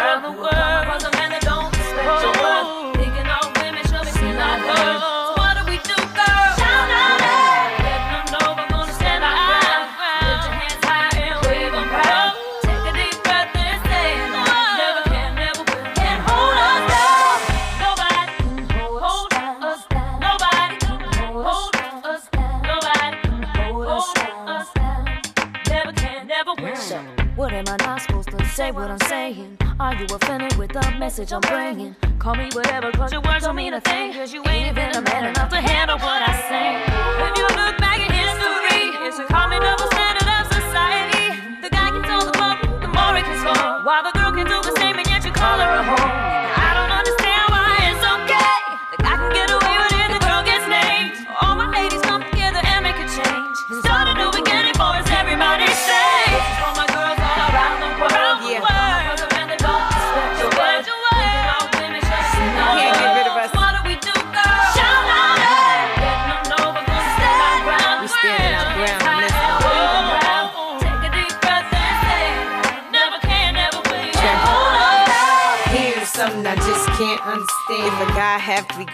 [31.24, 31.96] Message I'm bringing?
[32.18, 34.03] Call me whatever, cause your words don't mean a thing.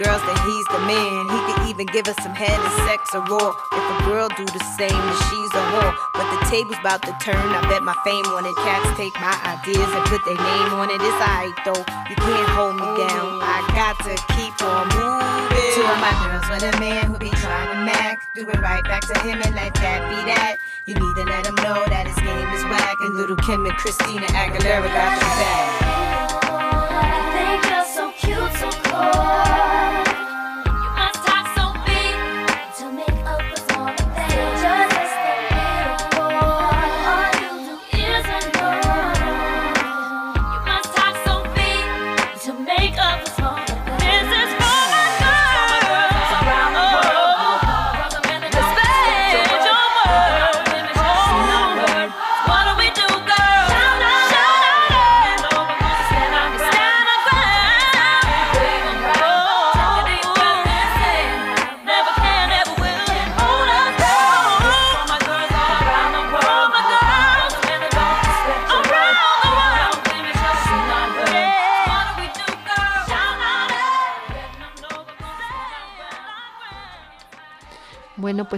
[0.00, 1.28] Girls, that he's the man.
[1.28, 3.52] He could even give us some head and sex or raw.
[3.52, 5.92] If a girl do the same, then she's a whore.
[6.16, 7.36] But the table's about to turn.
[7.36, 8.56] I bet my fame on it.
[8.64, 11.04] Cats take my ideas and put their name on it.
[11.04, 11.84] It's alright though.
[12.08, 13.44] You can't hold me down.
[13.44, 15.76] I got to keep on moving.
[15.76, 18.24] Two of my girls with a man who be trying to mac.
[18.32, 20.56] Do it right back to him and let that be that.
[20.88, 22.96] You need to let him know that his game is whack.
[23.04, 25.68] And little Kim and Christina Aguilera got your back.
[27.36, 29.59] Think you're so cute, so cold.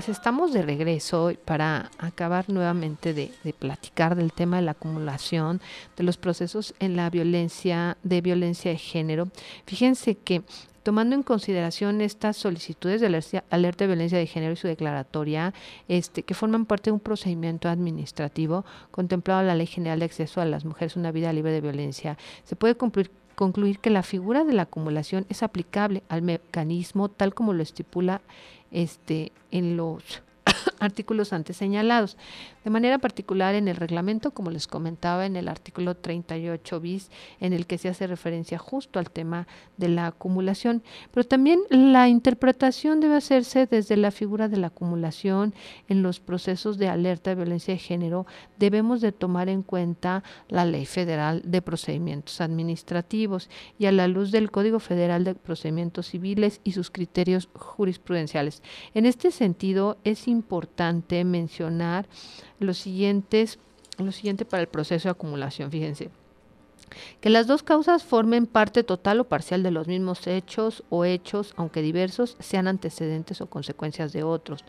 [0.04, 5.60] Pues estamos de regreso para acabar nuevamente de, platicar del tema de la acumulación
[5.96, 9.28] de los procesos en la violencia, de violencia de género.
[9.64, 10.42] Fíjense que
[10.82, 13.06] tomando en consideración estas solicitudes de
[13.50, 15.54] alerta, de violencia de género y su declaratoria,
[15.86, 20.40] este, que forman parte de un procedimiento administrativo contemplado en la Ley General de Acceso
[20.40, 24.44] a las Mujeres una Vida Libre de Violencia, se puede cumplir concluir que la figura
[24.44, 28.20] de la acumulación es aplicable al mecanismo tal como lo estipula
[28.70, 30.22] este, en los
[30.82, 32.16] artículos antes señalados.
[32.64, 37.10] De manera particular en el reglamento, como les comentaba, en el artículo 38 bis,
[37.40, 40.82] en el que se hace referencia justo al tema de la acumulación.
[41.12, 45.54] Pero también la interpretación debe hacerse desde la figura de la acumulación
[45.88, 48.26] en los procesos de alerta de violencia de género.
[48.58, 54.32] Debemos de tomar en cuenta la Ley Federal de Procedimientos Administrativos y a la luz
[54.32, 58.62] del Código Federal de Procedimientos Civiles y sus criterios jurisprudenciales.
[58.94, 60.71] En este sentido, es importante
[61.24, 62.06] mencionar
[62.58, 63.58] los siguientes,
[63.98, 65.70] lo siguiente para el proceso de acumulación.
[65.70, 66.10] Fíjense,
[67.20, 71.54] que las dos causas formen parte total o parcial de los mismos hechos o hechos,
[71.56, 74.64] aunque diversos, sean antecedentes o consecuencias de otros.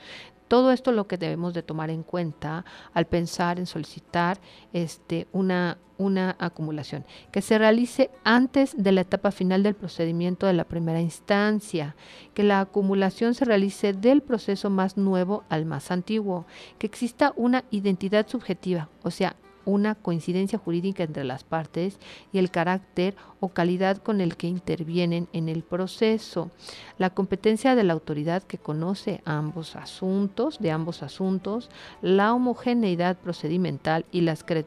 [0.47, 4.39] Todo esto es lo que debemos de tomar en cuenta al pensar en solicitar
[4.71, 10.53] este, una, una acumulación, que se realice antes de la etapa final del procedimiento de
[10.53, 11.95] la primera instancia,
[12.35, 16.45] que la acumulación se realice del proceso más nuevo al más antiguo,
[16.77, 19.35] que exista una identidad subjetiva, o sea,
[19.65, 21.97] una coincidencia jurídica entre las partes
[22.31, 26.51] y el carácter o calidad con el que intervienen en el proceso.
[26.97, 31.69] La competencia de la autoridad que conoce ambos asuntos, de ambos asuntos,
[32.01, 34.65] la homogeneidad procedimental y las que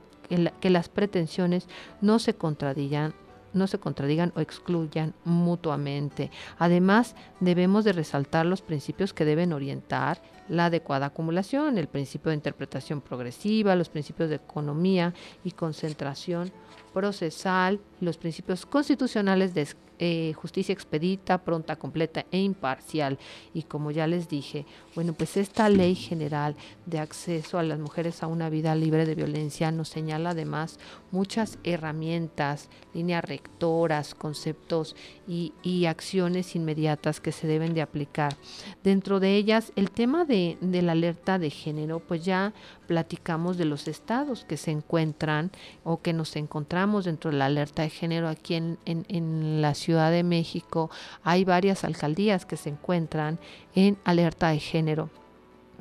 [0.71, 1.69] las pretensiones
[2.01, 3.15] no se contradigan
[3.57, 6.31] no se contradigan o excluyan mutuamente.
[6.59, 12.37] Además, debemos de resaltar los principios que deben orientar la adecuada acumulación, el principio de
[12.37, 16.53] interpretación progresiva, los principios de economía y concentración
[16.97, 19.69] procesal, los principios constitucionales de
[19.99, 23.19] eh, justicia expedita, pronta, completa e imparcial.
[23.53, 28.23] Y como ya les dije, bueno, pues esta ley general de acceso a las mujeres
[28.23, 30.79] a una vida libre de violencia nos señala además
[31.11, 34.97] muchas herramientas, líneas rectoras, conceptos
[35.29, 38.37] y, y acciones inmediatas que se deben de aplicar.
[38.85, 42.55] Dentro de ellas, el tema de, de la alerta de género, pues ya
[42.87, 45.51] platicamos de los estados que se encuentran
[45.85, 50.11] o que nos encontramos dentro de la alerta de género aquí en, en, la Ciudad
[50.11, 50.91] de México.
[51.23, 53.39] Hay varias alcaldías que se encuentran
[53.75, 55.11] en alerta de género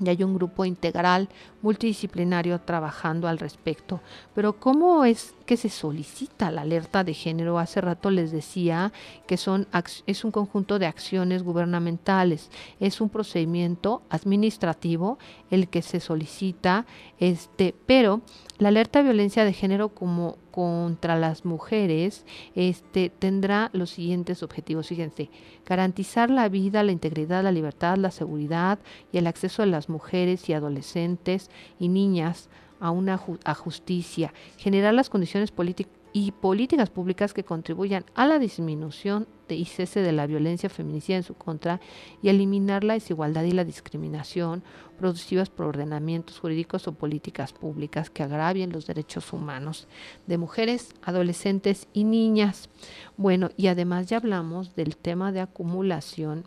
[0.03, 1.30] y hay un grupo integral
[1.62, 4.01] multidisciplinario trabajando al respecto.
[4.34, 7.60] Pero ¿cómo es que se solicita la alerta de género?
[7.60, 8.91] Hace rato les decía
[9.28, 9.68] que son
[10.06, 15.18] es un conjunto de acciones gubernamentales, es un procedimiento administrativo
[15.52, 16.86] el que se solicita,
[17.20, 18.22] este, pero
[18.58, 22.26] la alerta de violencia de género como contra las mujeres
[22.56, 24.88] este, tendrá los siguientes objetivos.
[24.88, 25.30] Fíjense,
[25.66, 28.80] garantizar la vida, la integridad, la libertad, la seguridad
[29.12, 35.09] y el acceso de las mujeres y adolescentes y niñas a una justicia, generar las
[35.09, 40.28] condiciones políticas y políticas públicas que contribuyan a la disminución de, y cese de la
[40.28, 41.82] violencia feminicida en su contra
[42.21, 44.63] y eliminar la desigualdad y la discriminación
[44.97, 49.89] producidas por ordenamientos jurídicos o políticas públicas que agravien los derechos humanos
[50.26, 52.69] de mujeres, adolescentes y niñas.
[53.17, 56.45] Bueno, y además ya hablamos del tema de acumulación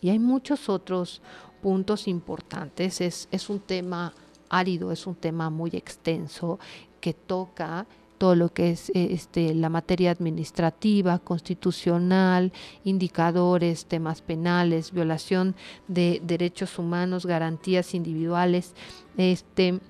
[0.00, 1.22] y hay muchos otros
[1.60, 3.00] puntos importantes.
[3.00, 4.14] Es, es un tema
[4.50, 6.58] árido, es un tema muy extenso
[7.00, 7.86] que toca
[8.20, 12.52] todo lo que es eh, este, la materia administrativa, constitucional,
[12.84, 15.54] indicadores, temas penales, violación
[15.88, 18.74] de derechos humanos, garantías individuales,
[19.16, 19.80] este,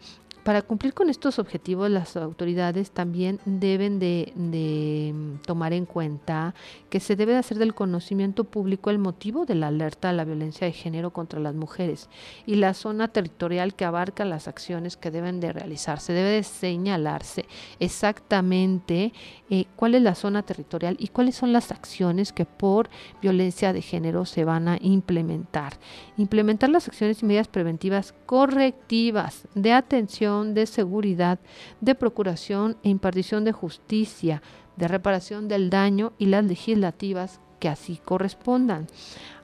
[0.43, 6.55] para cumplir con estos objetivos, las autoridades también deben de, mm, tomar en cuenta
[6.89, 10.25] que se debe de hacer del conocimiento público el motivo de la alerta a la
[10.25, 12.09] violencia de género contra las mujeres
[12.47, 16.13] y la zona territorial que abarca las acciones que deben de realizarse.
[16.13, 17.45] Debe de señalarse
[17.79, 19.13] exactamente
[19.51, 22.89] eh, cuál es la zona territorial y cuáles son las acciones que por
[23.21, 25.75] violencia de género se van a implementar.
[26.17, 31.39] Implementar las acciones y medidas preventivas correctivas de atención de seguridad,
[31.81, 34.43] de procuración e impartición de justicia,
[34.77, 38.87] de reparación del daño y las legislativas que así correspondan.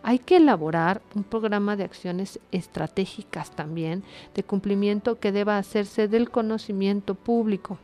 [0.02, 6.30] Hay que elaborar un programa de acciones estratégicas también de cumplimiento que deba hacerse del
[6.30, 7.78] conocimiento público.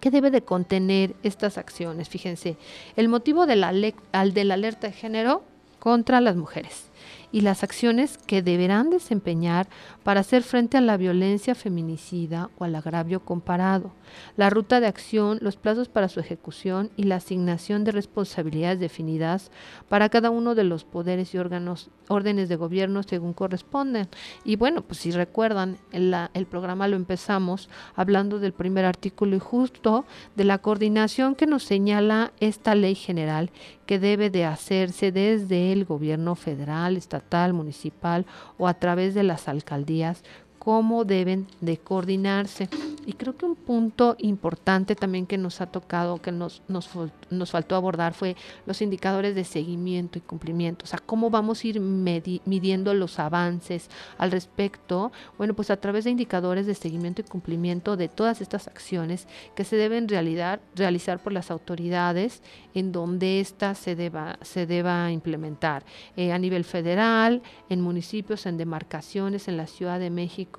[0.00, 2.08] ¿Qué debe de contener estas acciones?
[2.08, 2.56] Fíjense,
[2.96, 5.42] el motivo al de la alerta de género
[5.78, 6.92] contra las mujeres
[7.32, 9.66] y las acciones que deberán desempeñar
[10.04, 13.90] para hacer frente a la violencia feminicida o al agravio comparado,
[14.36, 19.50] la ruta de acción, los plazos para su ejecución y la asignación de responsabilidades definidas
[19.88, 24.08] para cada uno de los poderes y órganos, órdenes de gobierno según corresponden.
[24.44, 29.40] Y bueno, pues si recuerdan, el, el programa lo empezamos hablando del primer artículo y
[29.40, 30.04] justo
[30.36, 33.50] de la coordinación que nos señala esta ley general
[33.86, 38.26] que debe de hacerse desde el gobierno federal, estatal, municipal
[38.58, 40.22] o a través de las alcaldías
[40.62, 42.68] cómo deben de coordinarse.
[43.04, 46.88] Y creo que un punto importante también que nos ha tocado, que nos, nos,
[47.30, 50.84] nos faltó abordar, fue los indicadores de seguimiento y cumplimiento.
[50.84, 55.10] O sea, cómo vamos a ir midiendo los avances al respecto.
[55.36, 59.64] Bueno, pues a través de indicadores de seguimiento y cumplimiento de todas estas acciones que
[59.64, 62.40] se deben realizar, realizar por las autoridades
[62.72, 65.82] en donde ésta se deba, se deba implementar.
[66.16, 70.51] Eh, a nivel federal, en municipios, en demarcaciones, en la Ciudad de México,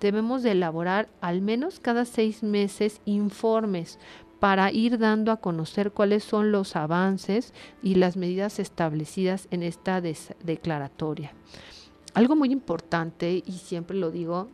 [0.00, 3.98] debemos de elaborar al menos cada seis meses informes
[4.40, 10.00] para ir dando a conocer cuáles son los avances y las medidas establecidas en esta
[10.00, 11.32] declaratoria.
[12.14, 14.48] Algo muy importante, y siempre lo digo,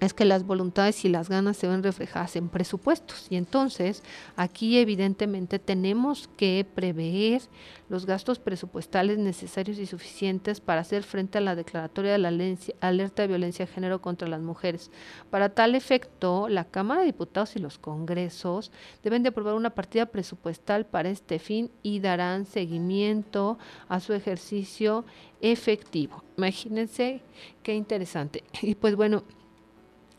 [0.00, 3.26] es que las voluntades y las ganas se ven reflejadas en presupuestos.
[3.30, 4.02] Y entonces
[4.36, 7.42] aquí evidentemente tenemos que prever
[7.88, 12.32] los gastos presupuestales necesarios y suficientes para hacer frente a la declaratoria de la
[12.80, 14.90] alerta de violencia de género contra las mujeres.
[15.30, 18.72] Para tal efecto, la Cámara de Diputados y los Congresos
[19.02, 25.04] deben de aprobar una partida presupuestal para este fin y darán seguimiento a su ejercicio
[25.40, 26.22] efectivo.
[26.36, 27.20] Imagínense
[27.62, 28.42] qué interesante.
[28.62, 29.22] Y pues bueno,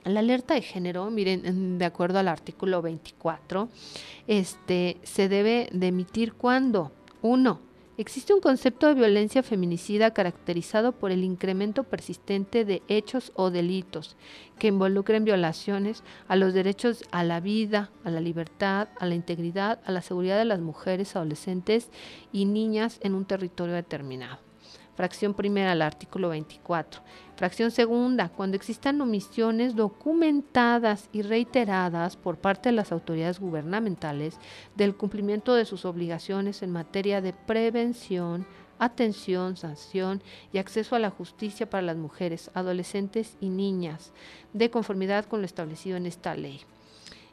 [0.08, 3.70] la alerta de género, miren, de acuerdo al artículo 24,
[4.28, 6.91] este, se debe de emitir cuando,
[7.22, 7.60] uno,
[7.97, 14.16] existe un concepto de violencia feminicida caracterizado por el incremento persistente de hechos o delitos
[14.60, 19.80] que involucren violaciones a los derechos a la vida, a la libertad, a la integridad,
[19.86, 21.89] a la seguridad de las mujeres, adolescentes
[22.32, 24.46] y niñas en un territorio determinado.
[24.97, 27.01] Fracción primera al artículo 24.
[27.35, 34.39] Fracción segunda, cuando existan omisiones documentadas y reiteradas por parte de las autoridades gubernamentales
[34.75, 38.47] del cumplimiento de sus obligaciones en materia de prevención,
[38.79, 44.13] atención, sanción y acceso a la justicia para las mujeres, adolescentes y niñas,
[44.53, 46.61] de conformidad con lo establecido en esta ley.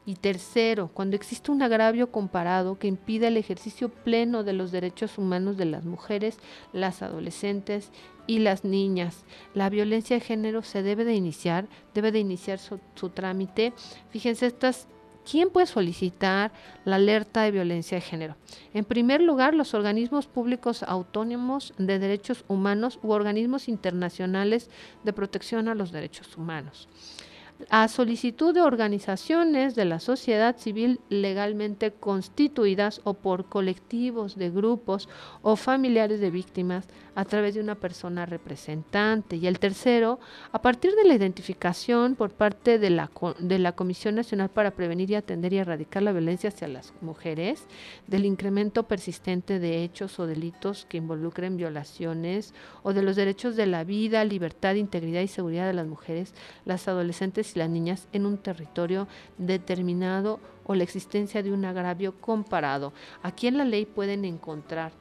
[0.05, 5.17] Y tercero, cuando existe un agravio comparado que impide el ejercicio pleno de los derechos
[5.17, 6.37] humanos de las mujeres,
[6.73, 7.91] las adolescentes
[8.27, 9.23] y las niñas.
[9.53, 13.73] La violencia de género se debe de iniciar, debe de iniciar su, su trámite.
[14.11, 14.87] Fíjense, estas
[15.29, 16.51] ¿Quién puede solicitar
[16.85, 18.35] la alerta de violencia de género?
[18.75, 24.69] En primer lugar, los organismos públicos autónomos de derechos humanos u organismos internacionales
[25.03, 26.87] de protección a los derechos humanos.
[27.69, 35.07] A solicitud de organizaciones de la sociedad civil legalmente constituidas o por colectivos de grupos
[35.41, 39.37] o familiares de víctimas a través de una persona representante.
[39.37, 40.19] Y el tercero,
[40.51, 45.11] a partir de la identificación por parte de la, de la Comisión Nacional para Prevenir
[45.11, 47.67] y Atender y Erradicar la Violencia hacia las Mujeres,
[48.07, 52.53] del incremento persistente de hechos o delitos que involucren violaciones
[52.83, 56.33] o de los derechos de la vida, libertad, integridad y seguridad de las mujeres,
[56.65, 62.13] las adolescentes y las niñas en un territorio determinado o la existencia de un agravio
[62.19, 62.93] comparado.
[63.21, 64.91] Aquí en la ley pueden encontrar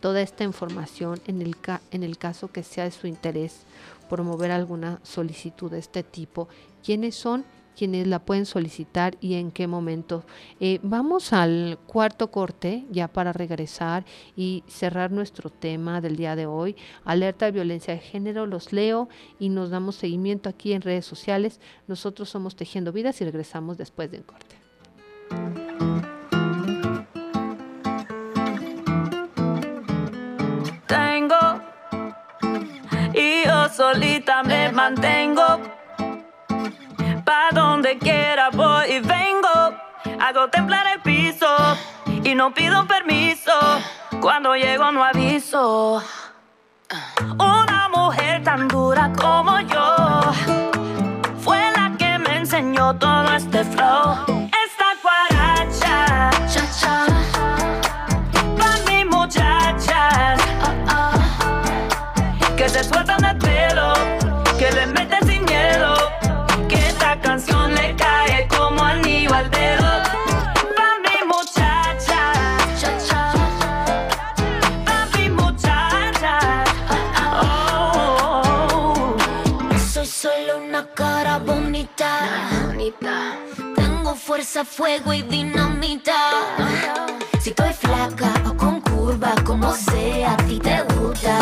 [0.00, 1.56] toda esta información en el,
[1.90, 3.62] en el caso que sea de su interés
[4.08, 6.48] promover alguna solicitud de este tipo.
[6.82, 7.44] ¿Quiénes son?
[7.76, 10.24] Quienes la pueden solicitar y en qué momento.
[10.60, 14.04] Eh, vamos al cuarto corte ya para regresar
[14.36, 16.76] y cerrar nuestro tema del día de hoy.
[17.04, 19.08] Alerta de violencia de género, los leo
[19.38, 21.60] y nos damos seguimiento aquí en redes sociales.
[21.86, 24.56] Nosotros somos Tejiendo Vidas y regresamos después del corte.
[31.20, 31.60] tengo
[33.14, 35.79] y yo solita me mantengo.
[37.52, 39.74] Donde quiera voy y vengo.
[40.20, 41.46] Hago temblar el piso
[42.22, 43.52] y no pido permiso.
[44.20, 46.00] Cuando llego no aviso.
[47.38, 50.20] Una mujer tan dura como yo
[51.40, 54.16] fue la que me enseñó todo este flow.
[54.66, 57.06] Esta guaracha, cha cha,
[58.58, 60.40] pa' mi muchachas
[62.56, 63.09] que se sueltan
[84.16, 86.14] Fuerza, fuego y dinamita.
[87.40, 91.38] Si estoy flaca o con curva, como sea, a ti te gusta.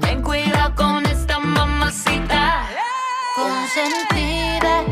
[0.00, 2.68] Ten cuidado con esta mamacita.
[3.34, 4.84] Consentida,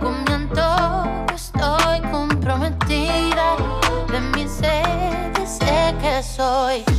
[0.00, 3.56] con mi antojo estoy comprometida.
[4.10, 6.95] De mi sed sé que soy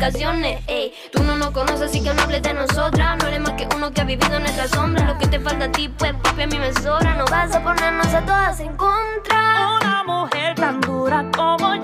[0.00, 3.18] Ey, tú no nos conoces, así que no hables de nosotras.
[3.20, 5.04] No eres más que uno que ha vivido en nuestra sombra.
[5.04, 7.14] Lo que te falta a ti, pues papi, a mí me sobra.
[7.16, 9.76] No vas a ponernos a todas en contra.
[9.80, 11.77] Una mujer tan dura como yo.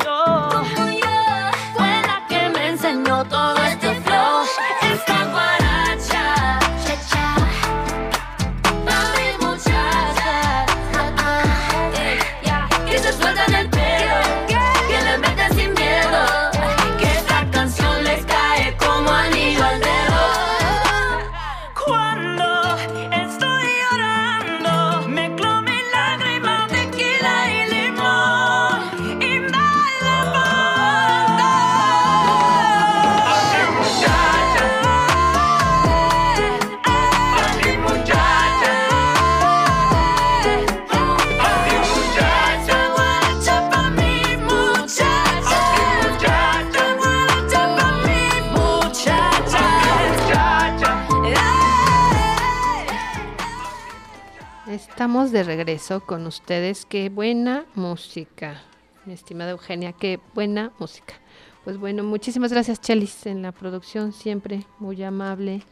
[55.30, 56.84] De regreso con ustedes.
[56.84, 58.62] Qué buena música,
[59.06, 61.14] mi estimada Eugenia, qué buena música.
[61.64, 65.62] Pues bueno, muchísimas gracias Chelis en la producción, siempre muy amable,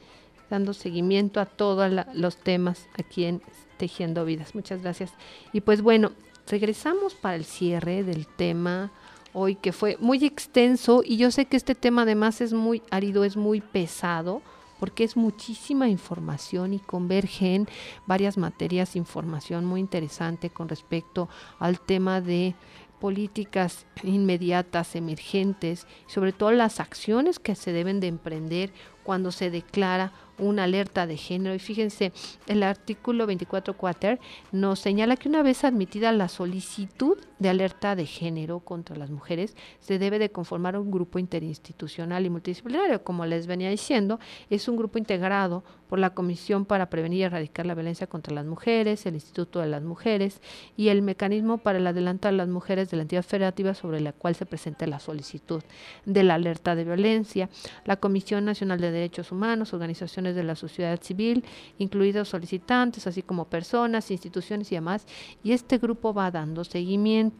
[0.48, 3.42] dando seguimiento a todos los temas aquí en
[3.76, 4.54] Tejiendo Vidas.
[4.54, 5.12] Muchas gracias.
[5.52, 6.12] Y pues bueno,
[6.46, 8.90] regresamos para el cierre del tema
[9.34, 13.22] hoy que fue muy extenso y yo sé que este tema además es muy árido,
[13.22, 14.40] es muy pesado
[14.82, 17.68] porque es muchísima información y convergen
[18.04, 21.28] varias materias, información muy interesante con respecto
[21.60, 22.56] al tema de
[22.98, 28.72] políticas inmediatas, emergentes, sobre todo las acciones que se deben de emprender
[29.04, 31.54] cuando se declara una alerta de género.
[31.54, 32.12] Y fíjense,
[32.48, 34.18] el artículo 24 cuater
[34.50, 39.56] nos señala que una vez admitida la solicitud de alerta de género contra las mujeres,
[39.80, 43.04] se debe de conformar un grupo interinstitucional y multidisciplinario.
[43.04, 44.18] Como les venía diciendo,
[44.48, 48.46] es un grupo integrado por la Comisión para Prevenir y Erradicar la Violencia contra las
[48.46, 50.40] Mujeres, el Instituto de las Mujeres
[50.74, 54.12] y el Mecanismo para el Adelanto de las Mujeres de la entidad federativa sobre la
[54.12, 55.62] cual se presenta la solicitud
[56.06, 57.50] de la alerta de violencia,
[57.84, 61.44] la Comisión Nacional de Derechos Humanos, organizaciones de la sociedad civil,
[61.78, 65.06] incluidos solicitantes, así como personas, instituciones y demás,
[65.42, 67.31] y este grupo va dando seguimiento.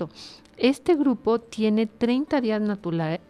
[0.57, 2.63] Este grupo tiene 30 días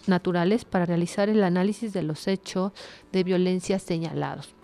[0.07, 2.73] naturales para realizar el análisis de los hechos
[3.13, 4.55] de violencia señalados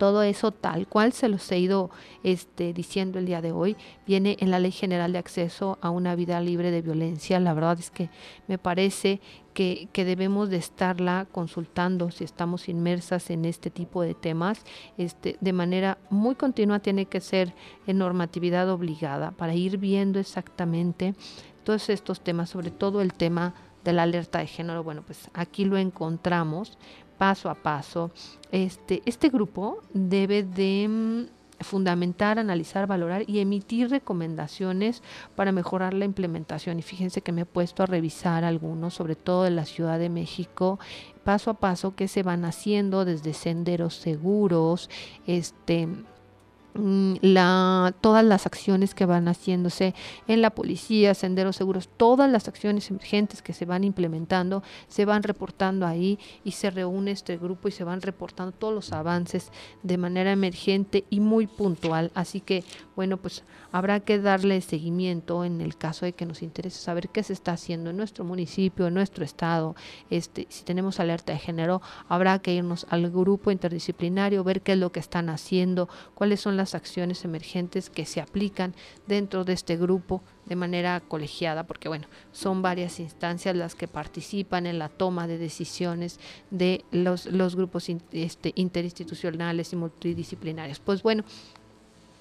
[0.00, 1.90] todo eso tal cual se los he ido
[2.22, 3.76] este, diciendo el día de hoy,
[4.06, 7.38] viene en la Ley General de Acceso a una vida libre de violencia.
[7.38, 8.08] La verdad es que
[8.48, 9.20] me parece
[9.52, 14.64] que, que debemos de estarla consultando si estamos inmersas en este tipo de temas.
[14.96, 17.52] Este, de manera muy continua tiene que ser
[17.86, 21.14] en normatividad obligada para ir viendo exactamente
[21.62, 23.52] todos estos temas, sobre todo el tema
[23.84, 24.82] de la alerta de género.
[24.82, 26.78] Bueno, pues aquí lo encontramos
[27.20, 28.10] paso a paso.
[28.50, 35.02] Este, este grupo debe de mm, fundamentar, analizar, valorar y emitir recomendaciones
[35.36, 36.78] para mejorar la implementación.
[36.78, 40.08] Y fíjense que me he puesto a revisar algunos, sobre todo de la Ciudad de
[40.08, 40.78] México,
[41.22, 44.88] paso a paso que se van haciendo desde senderos seguros,
[45.26, 45.88] este
[46.74, 49.94] la, todas las acciones que van haciéndose
[50.28, 55.22] en la policía, senderos seguros, todas las acciones emergentes que se van implementando, se van
[55.22, 59.50] reportando ahí y se reúne este grupo y se van reportando todos los avances
[59.82, 62.10] de manera emergente y muy puntual.
[62.14, 62.64] Así que,
[62.96, 67.22] bueno, pues habrá que darle seguimiento en el caso de que nos interese saber qué
[67.22, 69.74] se está haciendo en nuestro municipio, en nuestro estado.
[70.10, 74.78] Este, si tenemos alerta de género, habrá que irnos al grupo interdisciplinario, ver qué es
[74.78, 78.74] lo que están haciendo, cuáles son las acciones emergentes que se aplican
[79.06, 84.66] dentro de este grupo de manera colegiada, porque bueno, son varias instancias las que participan
[84.66, 90.80] en la toma de decisiones de los, los grupos este, interinstitucionales y multidisciplinarios.
[90.80, 91.24] Pues bueno,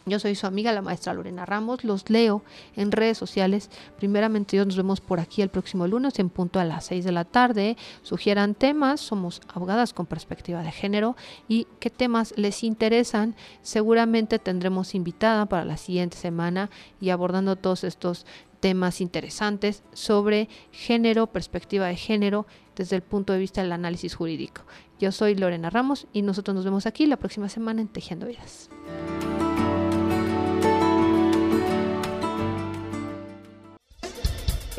[0.10, 1.84] yo soy su amiga, la maestra Lorena Ramos.
[1.84, 2.43] Los leo
[2.76, 3.70] en redes sociales.
[3.97, 7.26] Primeramente, nos vemos por aquí el próximo lunes en punto a las 6 de la
[7.26, 7.78] tarde.
[8.01, 8.99] Sugieran temas.
[8.99, 11.16] Somos abogadas con perspectiva de género.
[11.47, 13.36] Y qué temas les interesan.
[13.62, 18.26] Seguramente tendremos invitada para la siguiente semana y abordando todos estos
[18.60, 22.45] temas interesantes sobre género, perspectiva de género,
[22.76, 24.64] desde el punto de vista del análisis jurídico.
[24.99, 28.70] Yo soy Lorena Ramos y nosotros nos vemos aquí la próxima semana en Tejiendo Vidas.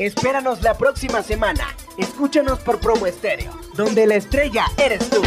[0.01, 1.63] Espéranos la próxima semana.
[1.95, 5.21] Escúchanos por Promo Estéreo, donde la estrella eres tú.